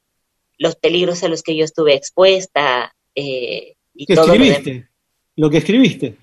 [0.57, 4.89] los peligros a los que yo estuve expuesta eh, y ¿Qué todo lo escribiste?
[5.37, 6.17] Lo que escribiste.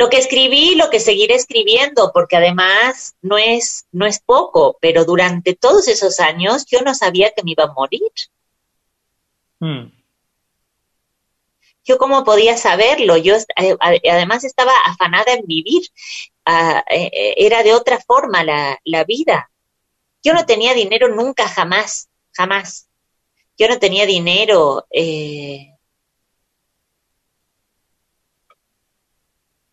[0.00, 5.04] Lo que escribí, lo que seguiré escribiendo, porque además no es, no es poco, pero
[5.04, 8.10] durante todos esos años yo no sabía que me iba a morir.
[9.60, 9.92] Mm.
[11.84, 13.76] Yo cómo podía saberlo, yo eh,
[14.10, 15.82] además estaba afanada en vivir,
[16.46, 19.50] Ah, eh, eh, era de otra forma la, la vida.
[20.22, 22.88] Yo no tenía dinero nunca, jamás, jamás.
[23.58, 24.86] Yo no tenía dinero.
[24.90, 25.69] eh,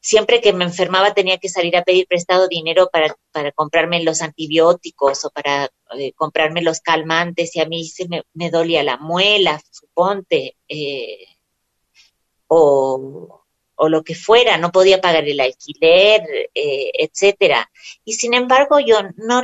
[0.07, 4.21] siempre que me enfermaba tenía que salir a pedir prestado dinero para, para comprarme los
[4.21, 5.69] antibióticos o para
[5.99, 11.25] eh, comprarme los calmantes y a mí se me, dolía la muela, suponte, eh,
[12.47, 13.43] o,
[13.89, 16.21] lo que fuera, no podía pagar el alquiler,
[16.55, 17.69] eh, etcétera.
[18.05, 19.43] Y sin embargo, yo no,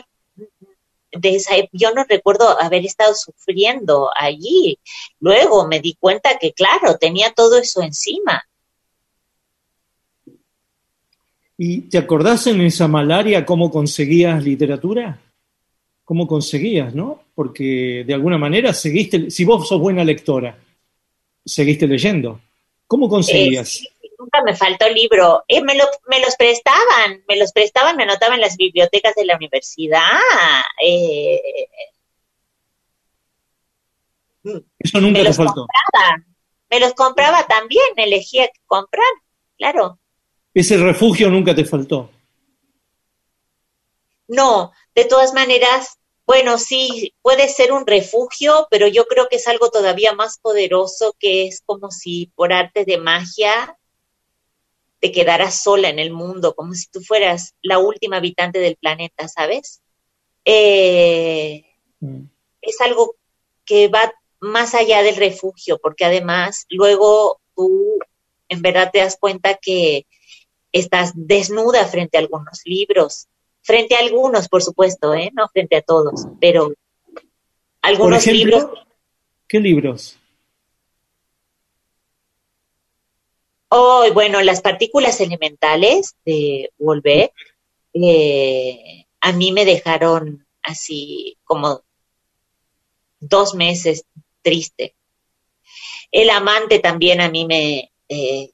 [1.12, 4.80] ep- yo no recuerdo haber estado sufriendo allí.
[5.20, 8.44] Luego me di cuenta que, claro, tenía todo eso encima.
[11.66, 15.18] ¿Y te acordás en esa malaria cómo conseguías literatura?
[16.04, 17.24] ¿Cómo conseguías, no?
[17.34, 20.58] Porque de alguna manera seguiste, si vos sos buena lectora,
[21.46, 22.42] seguiste leyendo.
[22.86, 23.78] ¿Cómo conseguías?
[23.78, 25.46] Eh, sí, nunca me faltó libro.
[25.48, 29.24] Eh, me, lo- me los prestaban, me los prestaban, me anotaban en las bibliotecas de
[29.24, 30.02] la universidad.
[30.86, 31.40] Eh,
[34.80, 35.66] Eso nunca me te los faltó.
[35.66, 36.26] compraba,
[36.70, 39.08] me los compraba también, elegía comprar,
[39.58, 39.98] claro.
[40.54, 42.12] Ese refugio nunca te faltó.
[44.28, 49.48] No, de todas maneras, bueno, sí, puede ser un refugio, pero yo creo que es
[49.48, 53.78] algo todavía más poderoso, que es como si por arte de magia
[55.00, 59.28] te quedaras sola en el mundo, como si tú fueras la última habitante del planeta,
[59.28, 59.82] ¿sabes?
[60.46, 61.66] Eh,
[62.62, 63.16] es algo
[63.66, 68.00] que va más allá del refugio, porque además luego tú
[68.48, 70.06] en verdad te das cuenta que
[70.74, 73.28] estás desnuda frente a algunos libros,
[73.62, 75.32] frente a algunos, por supuesto, ¿eh?
[75.34, 76.74] no frente a todos, pero
[77.82, 78.80] algunos ejemplo, libros.
[79.48, 80.20] ¿Qué libros?
[83.70, 87.34] Oh, bueno, las partículas elementales de Wolbeck
[87.94, 91.82] eh, a mí me dejaron así como
[93.20, 94.06] dos meses
[94.42, 94.96] triste.
[96.12, 98.52] El amante también a mí me eh,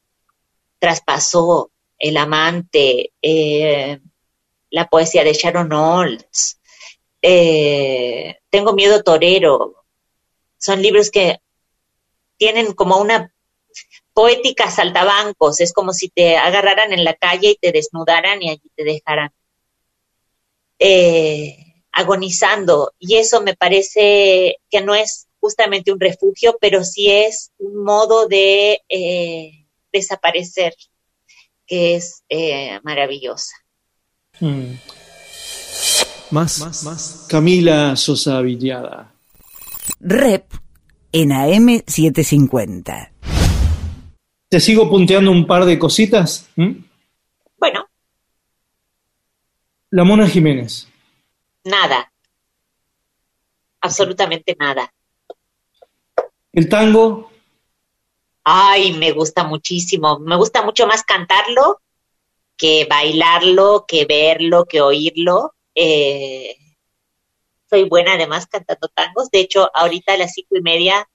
[0.79, 3.99] traspasó, el amante, eh,
[4.71, 6.59] la poesía de Sharon Olds,
[7.21, 9.84] eh, Tengo miedo torero,
[10.57, 11.41] son libros que
[12.38, 13.34] tienen como una
[14.13, 18.71] poética saltabancos, es como si te agarraran en la calle y te desnudaran y allí
[18.76, 19.31] te dejaran
[20.80, 21.57] eh,
[21.91, 22.93] agonizando.
[22.99, 28.27] Y eso me parece que no es justamente un refugio, pero sí es un modo
[28.27, 30.73] de eh, desaparecer
[31.69, 33.55] que es eh, maravillosa.
[34.39, 34.73] Mm.
[36.31, 39.13] Más, más, Camila Sosa Villada.
[39.99, 40.51] Rep
[41.11, 43.11] en AM750.
[44.49, 46.49] ¿Te sigo punteando un par de cositas?
[46.55, 46.71] ¿Mm?
[47.57, 47.87] Bueno,
[49.91, 50.87] La Mona Jiménez.
[51.63, 52.11] nada.
[53.81, 54.91] Absolutamente nada.
[56.51, 57.28] El tango.
[58.51, 60.17] Ay, me gusta muchísimo.
[60.17, 61.81] Me gusta mucho más cantarlo
[62.57, 65.53] que bailarlo, que verlo, que oírlo.
[65.76, 66.55] Eh,
[67.69, 69.30] soy buena además cantando tangos.
[69.30, 71.07] De hecho, ahorita a las cinco y media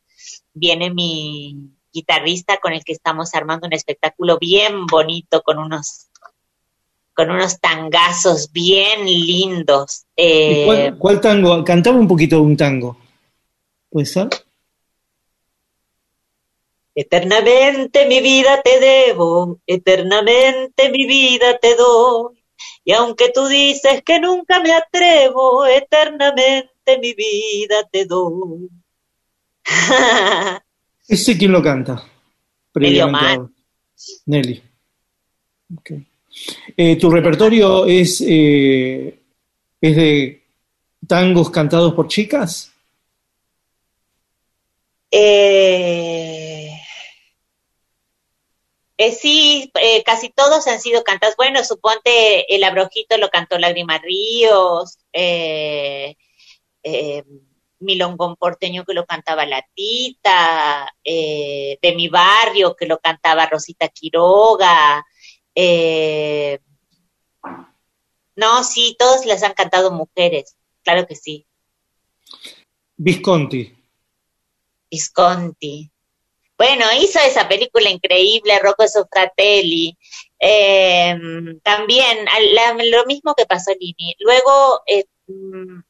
[0.52, 6.06] viene mi guitarrista con el que estamos armando un espectáculo bien bonito con unos
[7.14, 10.04] con unos tangazos bien lindos.
[10.16, 11.64] ¿Y Eh, cuál, cuál tango?
[11.64, 12.96] Cantaba un poquito de un tango.
[13.90, 14.28] ¿Puede ser?
[16.94, 22.44] Eternamente mi vida te debo, eternamente mi vida te doy.
[22.84, 28.68] Y aunque tú dices que nunca me atrevo, eternamente mi vida te doy.
[31.08, 32.02] ¿Ese quién lo canta?
[32.74, 33.24] Omar.
[33.24, 33.50] ahora.
[34.26, 34.62] Nelly.
[36.76, 39.20] Eh, ¿Tu repertorio es, eh,
[39.80, 40.42] es de
[41.06, 42.72] tangos cantados por chicas?
[45.10, 46.43] Eh,
[49.06, 51.36] eh, sí, eh, casi todos han sido cantados.
[51.36, 56.16] Bueno, suponte El Abrojito lo cantó Lágrima Ríos, eh,
[56.82, 57.24] eh,
[57.80, 63.88] Milongón Porteño que lo cantaba La Tita, eh, De mi barrio que lo cantaba Rosita
[63.88, 65.04] Quiroga.
[65.54, 66.58] eh,
[68.36, 71.46] no, sí, todos las han cantado mujeres, claro que sí.
[72.96, 73.72] Visconti.
[74.90, 75.93] Visconti.
[76.56, 79.96] Bueno, hizo esa película increíble, Rocco Sofratelli.
[80.38, 81.16] Eh,
[81.62, 84.14] también, al- la- lo mismo que Pasolini.
[84.20, 85.80] Luego, eh, mm,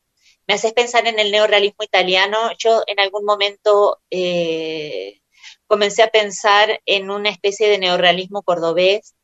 [0.47, 2.39] me haces pensar en el neorrealismo italiano.
[2.59, 5.21] Yo en algún momento eh,
[5.67, 9.15] comencé a pensar en una especie de neorrealismo cordobés.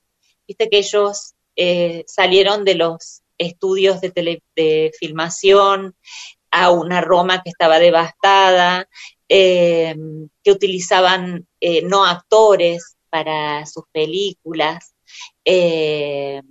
[0.47, 5.97] Viste que ellos eh, salieron de los estudios de, de filmación
[6.51, 8.89] a una Roma que estaba devastada,
[9.33, 9.95] eh,
[10.43, 14.93] que utilizaban eh, no actores para sus películas.
[15.45, 16.43] eh,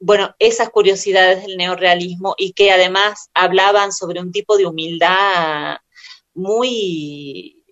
[0.00, 5.78] bueno, esas curiosidades del neorrealismo y que además hablaban sobre un tipo de humildad
[6.34, 7.64] muy,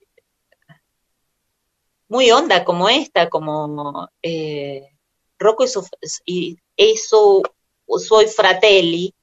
[2.08, 4.08] muy honda como esta, como
[5.38, 5.86] Rocco y, su,
[6.24, 7.42] y eso
[7.98, 9.14] Soy Fratelli,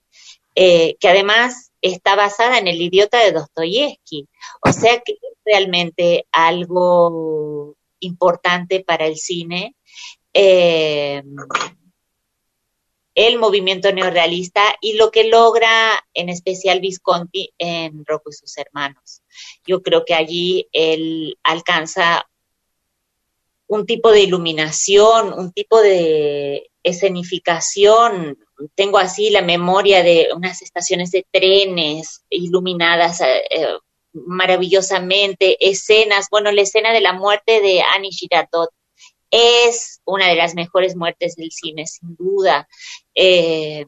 [0.56, 4.28] que además está basada en el idiota de Dostoyevsky.
[4.62, 9.76] O sea que es realmente algo importante para el cine.
[10.34, 11.22] Eh,
[13.16, 19.22] el movimiento neorrealista y lo que logra en especial Visconti en Rocco y sus hermanos.
[19.68, 22.28] Yo creo que allí él alcanza
[23.68, 28.38] un tipo de iluminación, un tipo de escenificación.
[28.76, 33.78] Tengo así la memoria de unas estaciones de trenes iluminadas eh,
[34.14, 38.70] maravillosamente, escenas, bueno, la escena de la muerte de Annie Girardot
[39.32, 42.68] es una de las mejores muertes del cine, sin duda.
[43.16, 43.88] Eh,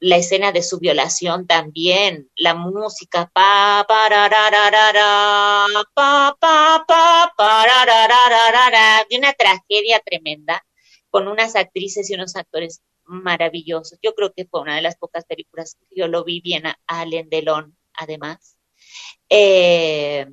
[0.00, 9.18] la escena de su violación también, la música, pa, pararararara, pa, pa, pa, pararararara, de
[9.18, 10.64] una tragedia tremenda,
[11.10, 13.98] con unas actrices y unos actores maravillosos.
[14.02, 16.78] Yo creo que fue una de las pocas películas que yo lo vi bien a,
[16.86, 18.56] a Alain Delon, además.
[19.28, 20.26] Eh,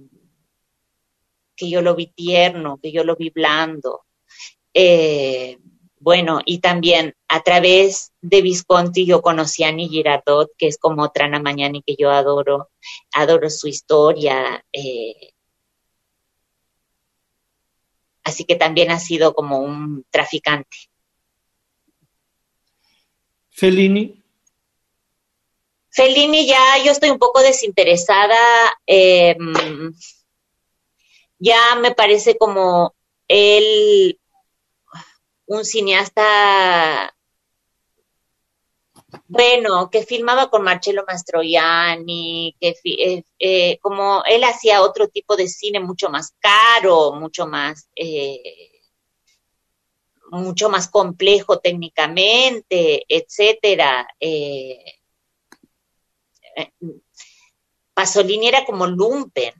[1.55, 4.05] que yo lo vi tierno, que yo lo vi blando.
[4.73, 5.57] Eh,
[5.99, 11.03] bueno, y también a través de Visconti yo conocí a Annie Girardot, que es como
[11.03, 12.69] otra Ana Mañani que yo adoro,
[13.13, 14.63] adoro su historia.
[14.71, 15.31] eh,
[18.23, 20.77] así que también ha sido como un traficante.
[23.57, 24.21] Fellini,
[25.89, 28.35] Fellini ya yo estoy un poco desinteresada,
[28.85, 29.37] eh,
[31.39, 32.93] ya me parece como
[33.29, 34.19] él
[35.45, 37.15] un cineasta
[39.27, 45.47] bueno, que filmaba con Marcello Mastroianni, que eh, eh, como él hacía otro tipo de
[45.47, 48.74] cine mucho más caro, mucho más eh,
[50.31, 54.07] mucho más complejo técnicamente, etcétera.
[54.19, 54.83] Eh,
[56.55, 56.71] eh,
[57.93, 59.53] Pasolini era como lumpen.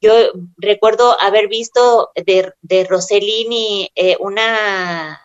[0.00, 0.12] Yo
[0.58, 5.20] recuerdo haber visto de, de Rossellini eh, una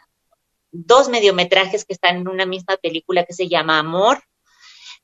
[0.72, 4.24] dos mediometrajes que están en una misma película que se llama Amor,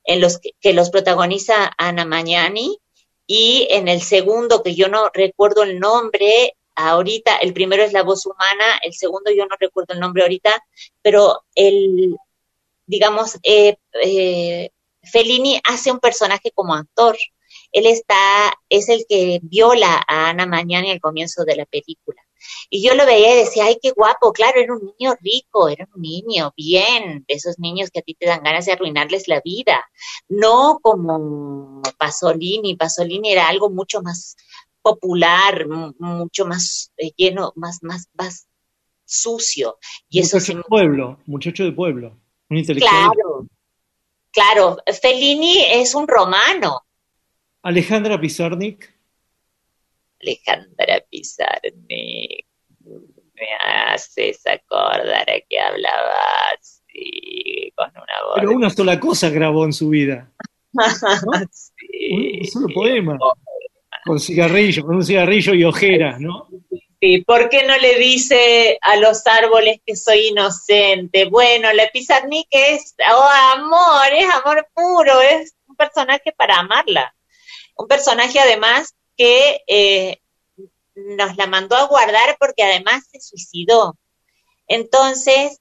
[0.04, 2.78] en los que, que los protagoniza Ana Magnani,
[3.26, 8.02] y en el segundo, que yo no recuerdo el nombre ahorita, el primero es La
[8.02, 10.64] voz humana, el segundo yo no recuerdo el nombre ahorita,
[11.02, 12.16] pero el,
[12.86, 14.70] digamos, eh, eh,
[15.02, 17.16] Fellini hace un personaje como actor.
[17.72, 22.22] Él está, es el que viola a Ana Mañana al comienzo de la película.
[22.70, 25.88] Y yo lo veía y decía, ay, qué guapo, claro, era un niño rico, era
[25.94, 29.40] un niño bien, de esos niños que a ti te dan ganas de arruinarles la
[29.40, 29.84] vida.
[30.28, 34.36] No como Pasolini, Pasolini era algo mucho más
[34.86, 35.66] popular,
[35.98, 38.46] mucho más eh, lleno, más, más, más
[39.04, 39.78] sucio.
[40.08, 42.16] Y eso muchacho sí de pueblo, muchacho de pueblo,
[42.48, 43.10] un intelectual.
[43.12, 43.46] Claro,
[44.30, 44.78] claro.
[45.02, 46.82] Fellini es un romano.
[47.62, 48.94] Alejandra Pizarnik,
[50.20, 52.46] Alejandra Pizarnik.
[52.78, 53.48] Me
[53.90, 56.14] haces acordar a que hablaba
[56.56, 58.34] así, con una voz.
[58.36, 60.32] pero una sola cosa grabó en su vida,
[61.50, 63.18] Sí, un solo poema,
[64.06, 66.48] con cigarrillo, con un cigarrillo y ojeras, ¿no?
[67.00, 67.22] sí.
[67.26, 71.26] ¿Por qué no le dice a los árboles que soy inocente?
[71.26, 77.14] Bueno, la Pizarnik es oh, amor, es amor puro, es un personaje para amarla.
[77.76, 80.20] Un personaje además que eh,
[80.94, 83.96] nos la mandó a guardar porque además se suicidó.
[84.66, 85.60] Entonces,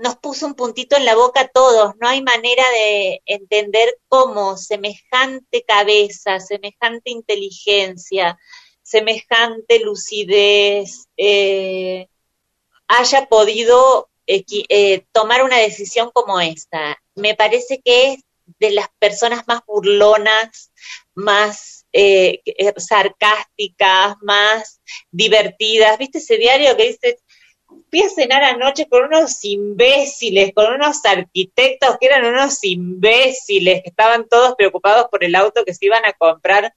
[0.00, 1.94] nos puso un puntito en la boca a todos.
[2.00, 8.38] No hay manera de entender cómo semejante cabeza, semejante inteligencia,
[8.82, 12.08] semejante lucidez eh,
[12.88, 17.00] haya podido eh, tomar una decisión como esta.
[17.14, 18.20] Me parece que es
[18.58, 20.72] de las personas más burlonas,
[21.14, 25.98] más eh, eh, sarcásticas, más divertidas.
[25.98, 27.18] ¿Viste ese diario que dice,
[27.90, 33.88] fui a cenar anoche con unos imbéciles, con unos arquitectos que eran unos imbéciles, que
[33.90, 36.72] estaban todos preocupados por el auto que se iban a comprar,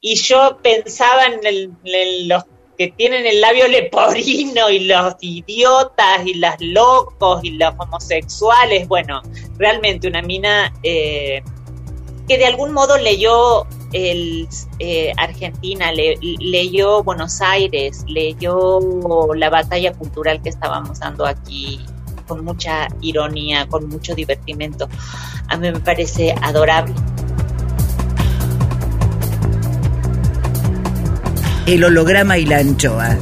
[0.00, 2.44] y yo pensaba en, el- en los
[2.76, 9.20] que tienen el labio leporino y los idiotas y los locos y los homosexuales, bueno,
[9.56, 11.42] realmente una mina eh,
[12.28, 14.48] que de algún modo leyó el
[14.78, 18.80] eh, Argentina, le- leyó Buenos Aires, leyó
[19.34, 21.80] la batalla cultural que estábamos dando aquí
[22.26, 24.88] con mucha ironía, con mucho divertimento.
[25.48, 26.92] A mí me parece adorable.
[31.66, 33.16] El holograma y la anchoa.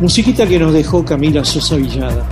[0.00, 2.26] Musiquita que nos dejó Camila Sosa Villada.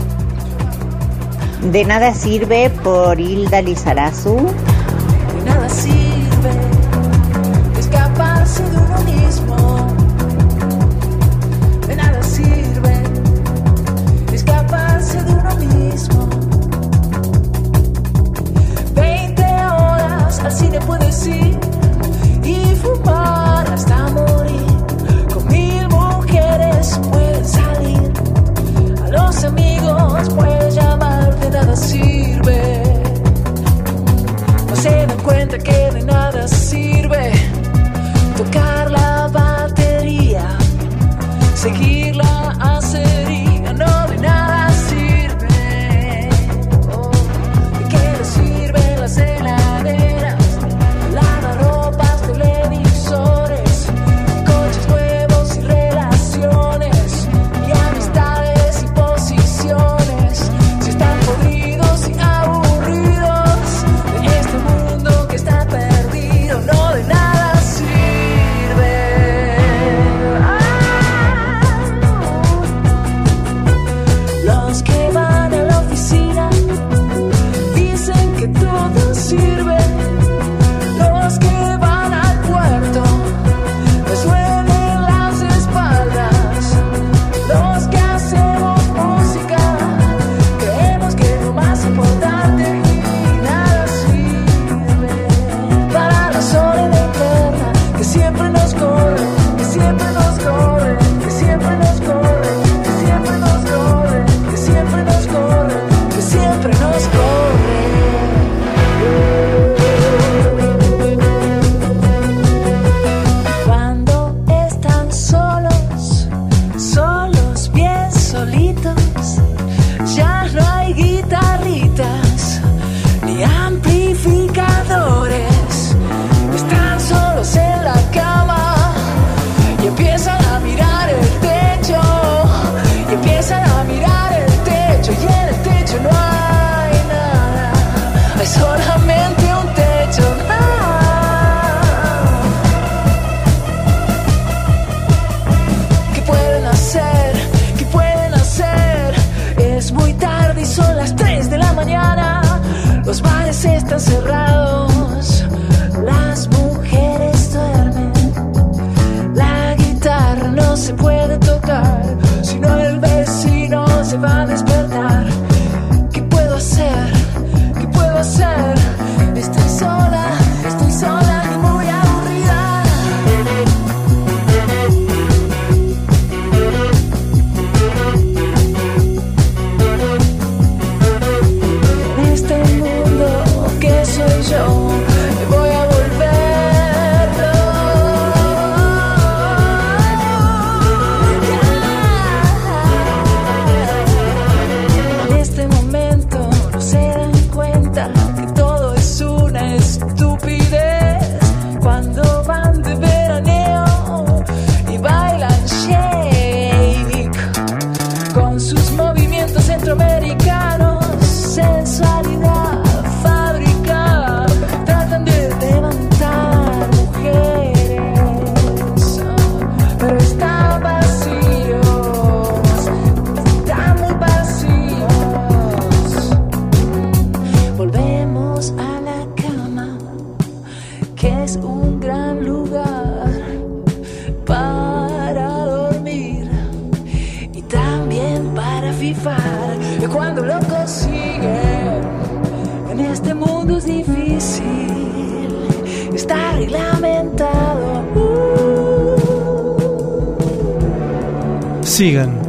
[1.72, 4.36] De nada sirve por Hilda Lizarazu.
[4.36, 6.03] De nada sirve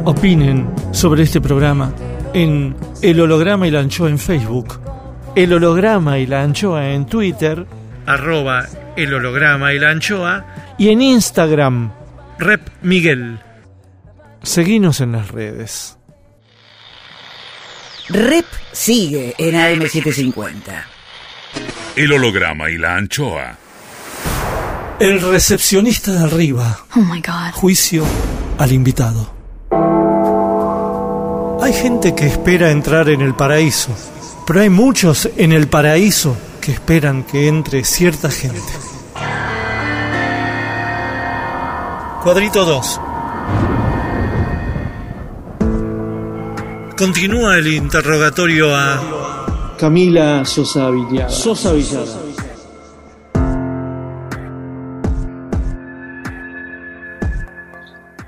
[0.04, 1.92] opinen sobre este programa
[2.34, 4.80] en El Holograma y la Anchoa en Facebook,
[5.34, 7.66] El Holograma y la Anchoa en Twitter,
[8.06, 10.46] arroba El Holograma y la Anchoa,
[10.78, 11.92] y en Instagram,
[12.38, 13.38] Rep Miguel.
[14.42, 15.96] Seguinos en las redes.
[18.08, 20.84] Rep sigue en AM750.
[21.96, 23.58] El holograma y la anchoa.
[25.00, 26.78] El recepcionista de arriba.
[26.94, 27.52] Oh my god.
[27.54, 28.04] Juicio
[28.58, 29.35] al invitado.
[31.60, 33.90] Hay gente que espera entrar en el paraíso,
[34.46, 38.60] pero hay muchos en el paraíso que esperan que entre cierta gente.
[42.22, 43.00] Cuadrito 2.
[46.96, 51.30] Continúa el interrogatorio a Camila Sosa Villada.
[51.30, 52.20] Sosa Villada.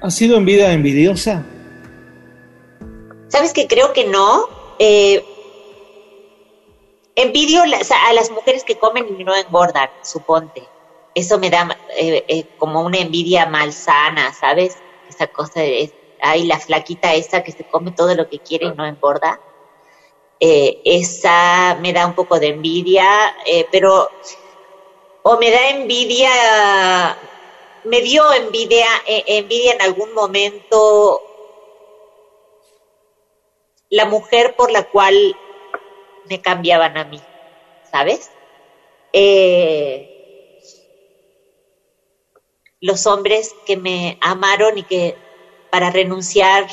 [0.01, 1.45] ¿Ha sido en vida envidiosa?
[3.29, 4.49] ¿Sabes que creo que no?
[4.79, 5.23] Eh,
[7.15, 10.63] envidio a las mujeres que comen y no engordan, suponte.
[11.15, 14.77] Eso me da eh, eh, como una envidia malsana, ¿sabes?
[15.09, 18.75] Esa cosa de, ay, la flaquita esa que se come todo lo que quiere y
[18.75, 19.41] no engorda.
[20.41, 23.35] Eh, esa me da un poco de envidia,
[23.73, 24.09] pero
[25.23, 27.19] o me da envidia,
[27.85, 31.21] me dio envidia, eh, envidia en algún momento
[33.91, 35.37] la mujer por la cual
[36.29, 37.21] me cambiaban a mí,
[37.91, 38.31] ¿sabes?
[39.13, 40.61] Eh,
[42.81, 45.17] los hombres que me amaron y que
[45.71, 46.67] para renunciar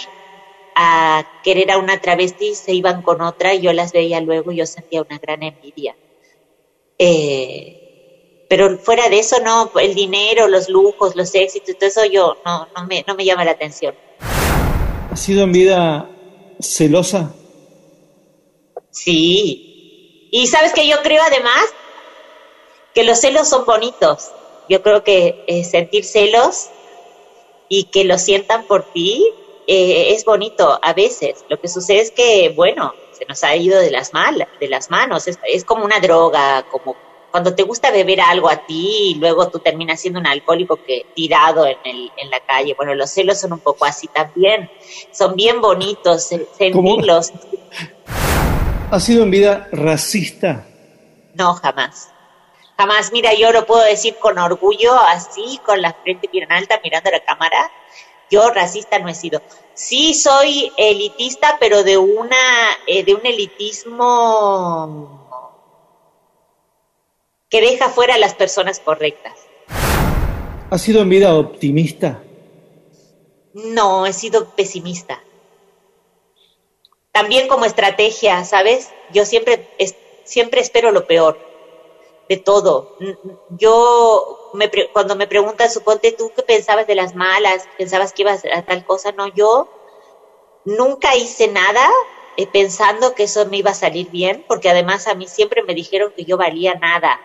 [0.75, 4.57] a querer a una travesti se iban con otra y yo las veía luego y
[4.57, 5.95] yo sentía una gran envidia.
[6.99, 12.37] Eh, pero fuera de eso, no, el dinero, los lujos, los éxitos, todo eso yo
[12.45, 13.95] no, no, me, no me llama la atención.
[14.19, 16.14] ¿Ha sido en vida
[16.59, 17.33] celosa?
[18.91, 20.29] Sí.
[20.31, 21.65] Y sabes que yo creo además
[22.93, 24.31] que los celos son bonitos.
[24.69, 26.69] Yo creo que eh, sentir celos
[27.69, 29.25] y que lo sientan por ti
[29.67, 31.45] eh, es bonito a veces.
[31.49, 34.89] Lo que sucede es que, bueno, se nos ha ido de las, mal, de las
[34.89, 35.27] manos.
[35.27, 36.95] Es, es como una droga, como
[37.35, 41.05] cuando te gusta beber algo a ti y luego tú terminas siendo un alcohólico que
[41.13, 42.75] tirado en, el, en la calle.
[42.77, 44.69] Bueno, los celos son un poco así también.
[45.11, 47.33] Son bien bonitos se- sentirlos.
[48.89, 50.65] ¿Ha sido en vida racista?
[51.33, 52.07] No, jamás.
[52.77, 53.11] Jamás.
[53.11, 57.11] Mira, yo lo puedo decir con orgullo, así, con la frente bien alta, mirando a
[57.11, 57.69] la cámara.
[58.31, 59.41] Yo racista no he sido.
[59.73, 62.37] Sí soy elitista, pero de una,
[62.87, 65.24] eh, de un elitismo
[67.55, 69.31] que deja fuera a las personas correctas.
[70.69, 72.21] ¿Ha sido en vida optimista?
[73.53, 75.23] No, he sido pesimista.
[77.13, 78.89] También como estrategia, ¿sabes?
[79.13, 79.95] Yo siempre, es-
[80.25, 81.39] siempre espero lo peor
[82.27, 82.89] de todo.
[83.57, 88.43] Yo, me cuando me preguntan, suponte tú qué pensabas de las malas, pensabas que ibas
[88.53, 89.69] a tal cosa, no, yo
[90.65, 91.89] nunca hice nada
[92.35, 95.73] eh, pensando que eso me iba a salir bien, porque además a mí siempre me
[95.73, 97.17] dijeron que yo valía nada,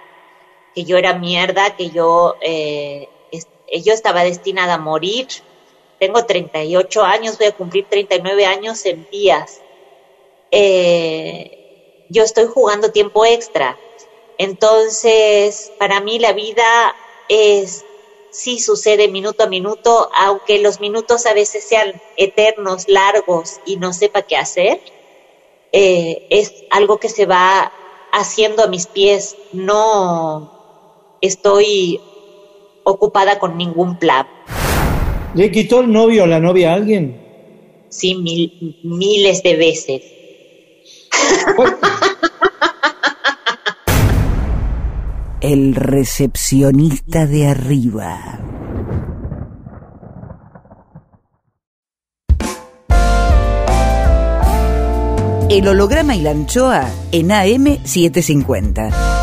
[0.74, 3.08] que yo era mierda, que yo, eh,
[3.84, 5.26] yo estaba destinada a morir.
[5.98, 9.60] Tengo 38 años, voy a cumplir 39 años en días.
[10.50, 13.78] Eh, yo estoy jugando tiempo extra.
[14.38, 16.94] Entonces, para mí la vida
[17.28, 17.84] es,
[18.30, 23.92] sí sucede minuto a minuto, aunque los minutos a veces sean eternos, largos y no
[23.92, 24.80] sepa qué hacer,
[25.72, 27.72] eh, es algo que se va
[28.12, 29.36] haciendo a mis pies.
[29.52, 30.59] No
[31.20, 32.00] estoy
[32.84, 34.26] ocupada con ningún plan.
[35.34, 37.20] ¿Le quitó el novio o la novia a alguien?
[37.88, 40.02] Sí, mil- miles de veces.
[45.40, 48.40] El recepcionista de arriba.
[55.48, 59.19] El holograma y la anchoa en AM750.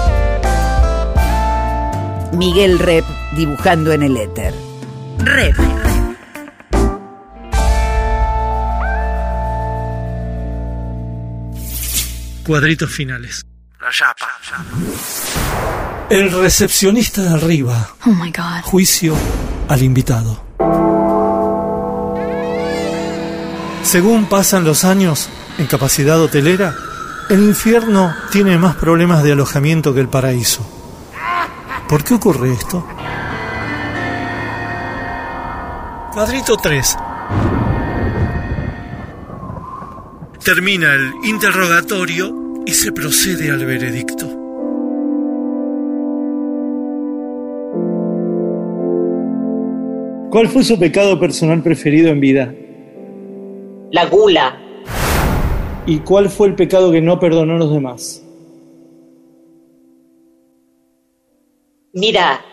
[2.37, 3.03] Miguel Rep
[3.35, 4.53] dibujando en el éter.
[5.17, 5.55] Rep.
[12.45, 13.43] Cuadritos finales.
[13.81, 14.27] La chapa.
[16.11, 17.95] El recepcionista de arriba.
[18.05, 18.61] Oh my god.
[18.65, 19.15] Juicio
[19.67, 20.45] al invitado.
[23.81, 25.27] Según pasan los años
[25.57, 26.75] en capacidad hotelera,
[27.31, 30.76] el infierno tiene más problemas de alojamiento que el paraíso.
[31.87, 32.85] ¿Por qué ocurre esto?
[36.13, 36.97] Cuadrito 3.
[40.43, 44.27] Termina el interrogatorio y se procede al veredicto.
[50.29, 52.53] ¿Cuál fue su pecado personal preferido en vida?
[53.91, 54.59] La gula.
[55.85, 58.26] ¿Y cuál fue el pecado que no perdonó a los demás?
[61.97, 62.45] Mira,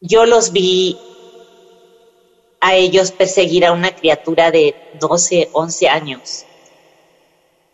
[0.00, 0.98] yo los vi
[2.60, 6.46] a ellos perseguir a una criatura de 12, 11 años.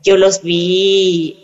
[0.02, 1.34] Yo los vi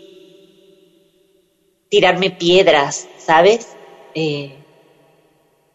[1.89, 3.75] tirarme piedras, ¿sabes?
[4.13, 4.55] Eh,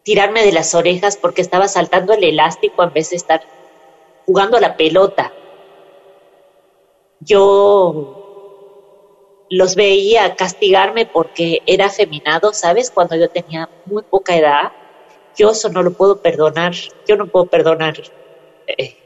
[0.04, 3.42] tirarme de las orejas porque estaba saltando el elástico en vez de estar
[4.24, 5.32] jugando a la pelota.
[7.18, 8.25] Yo
[9.50, 12.90] los veía castigarme porque era afeminado, ¿sabes?
[12.90, 14.72] Cuando yo tenía muy poca edad.
[15.36, 16.74] Yo eso no lo puedo perdonar.
[17.06, 17.94] Yo no puedo perdonar
[18.66, 18.96] eh,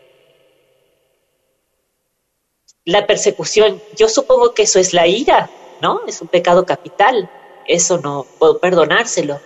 [2.84, 3.80] la persecución.
[3.96, 5.50] Yo supongo que eso es la ira,
[5.82, 6.02] ¿no?
[6.06, 7.30] Es un pecado capital.
[7.66, 9.40] Eso no puedo perdonárselo.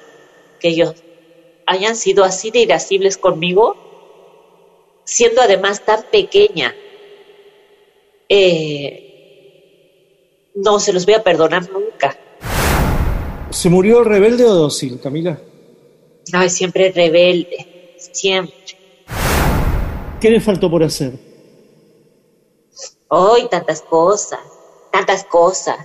[0.60, 0.94] Que ellos
[1.66, 3.76] hayan sido así de irascibles conmigo,
[5.04, 6.74] siendo además tan pequeña.
[8.28, 9.03] Eh,
[10.54, 12.16] no se los voy a perdonar nunca.
[13.50, 15.38] ¿Se murió rebelde o dócil, Camila?
[16.32, 18.54] Ay, siempre rebelde, siempre.
[20.20, 21.12] ¿Qué le faltó por hacer?
[23.08, 24.40] Hoy tantas cosas,
[24.90, 25.76] tantas cosas.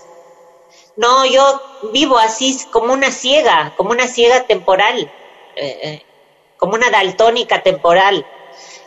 [0.96, 1.62] No, yo
[1.94, 5.12] vivo así como una ciega, como una ciega temporal,
[5.56, 6.02] eh, eh,
[6.58, 8.26] como una daltónica temporal.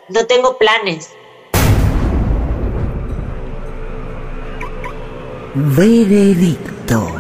[0.08, 1.10] No tengo planes.
[5.54, 7.12] Veredicto.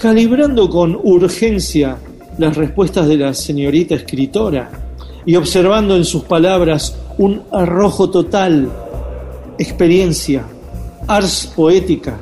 [0.00, 1.96] Calibrando con urgencia
[2.36, 4.72] las respuestas de la señorita escritora
[5.24, 8.68] y observando en sus palabras un arrojo total,
[9.56, 10.42] experiencia,
[11.06, 12.18] ars poética,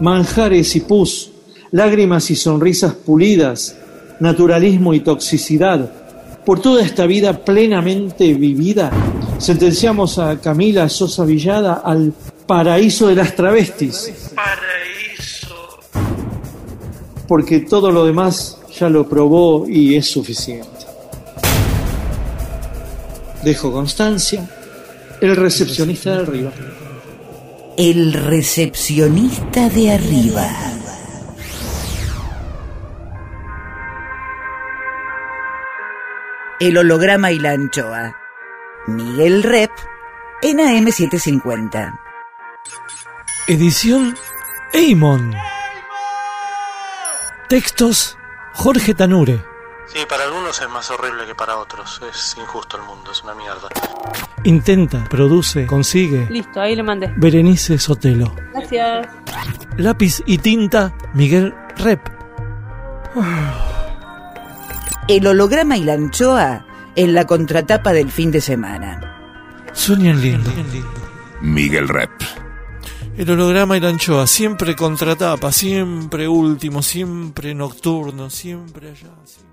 [0.00, 1.30] manjares y pus,
[1.70, 3.76] lágrimas y sonrisas pulidas,
[4.18, 5.99] naturalismo y toxicidad,
[6.44, 8.90] por toda esta vida plenamente vivida,
[9.38, 12.12] sentenciamos a Camila Sosa Villada al
[12.46, 14.12] paraíso de las travestis.
[17.28, 20.68] Porque todo lo demás ya lo probó y es suficiente.
[23.44, 24.48] Dejo constancia,
[25.20, 26.52] el recepcionista de arriba.
[27.76, 30.79] El recepcionista de arriba.
[36.60, 38.14] El holograma y la anchoa.
[38.86, 39.70] Miguel Rep
[40.42, 41.98] en AM750.
[43.46, 44.14] Edición
[44.74, 45.34] Eimon.
[47.48, 48.18] Textos
[48.52, 49.42] Jorge Tanure.
[49.86, 51.98] Sí, para algunos es más horrible que para otros.
[52.10, 53.68] Es injusto el mundo, es una mierda.
[54.44, 56.28] Intenta, produce, consigue.
[56.28, 57.10] Listo, ahí le mandé.
[57.16, 58.34] Berenice Sotelo.
[58.52, 59.08] Gracias.
[59.78, 62.06] Lápiz y tinta Miguel Rep.
[65.10, 66.64] El holograma y la anchoa
[66.94, 69.00] en la contratapa del fin de semana.
[69.72, 70.48] Sueñan lindo.
[71.42, 72.10] Miguel Rep.
[73.16, 79.10] El holograma y la anchoa, siempre contratapa, siempre último, siempre nocturno, siempre allá.
[79.24, 79.49] siempre-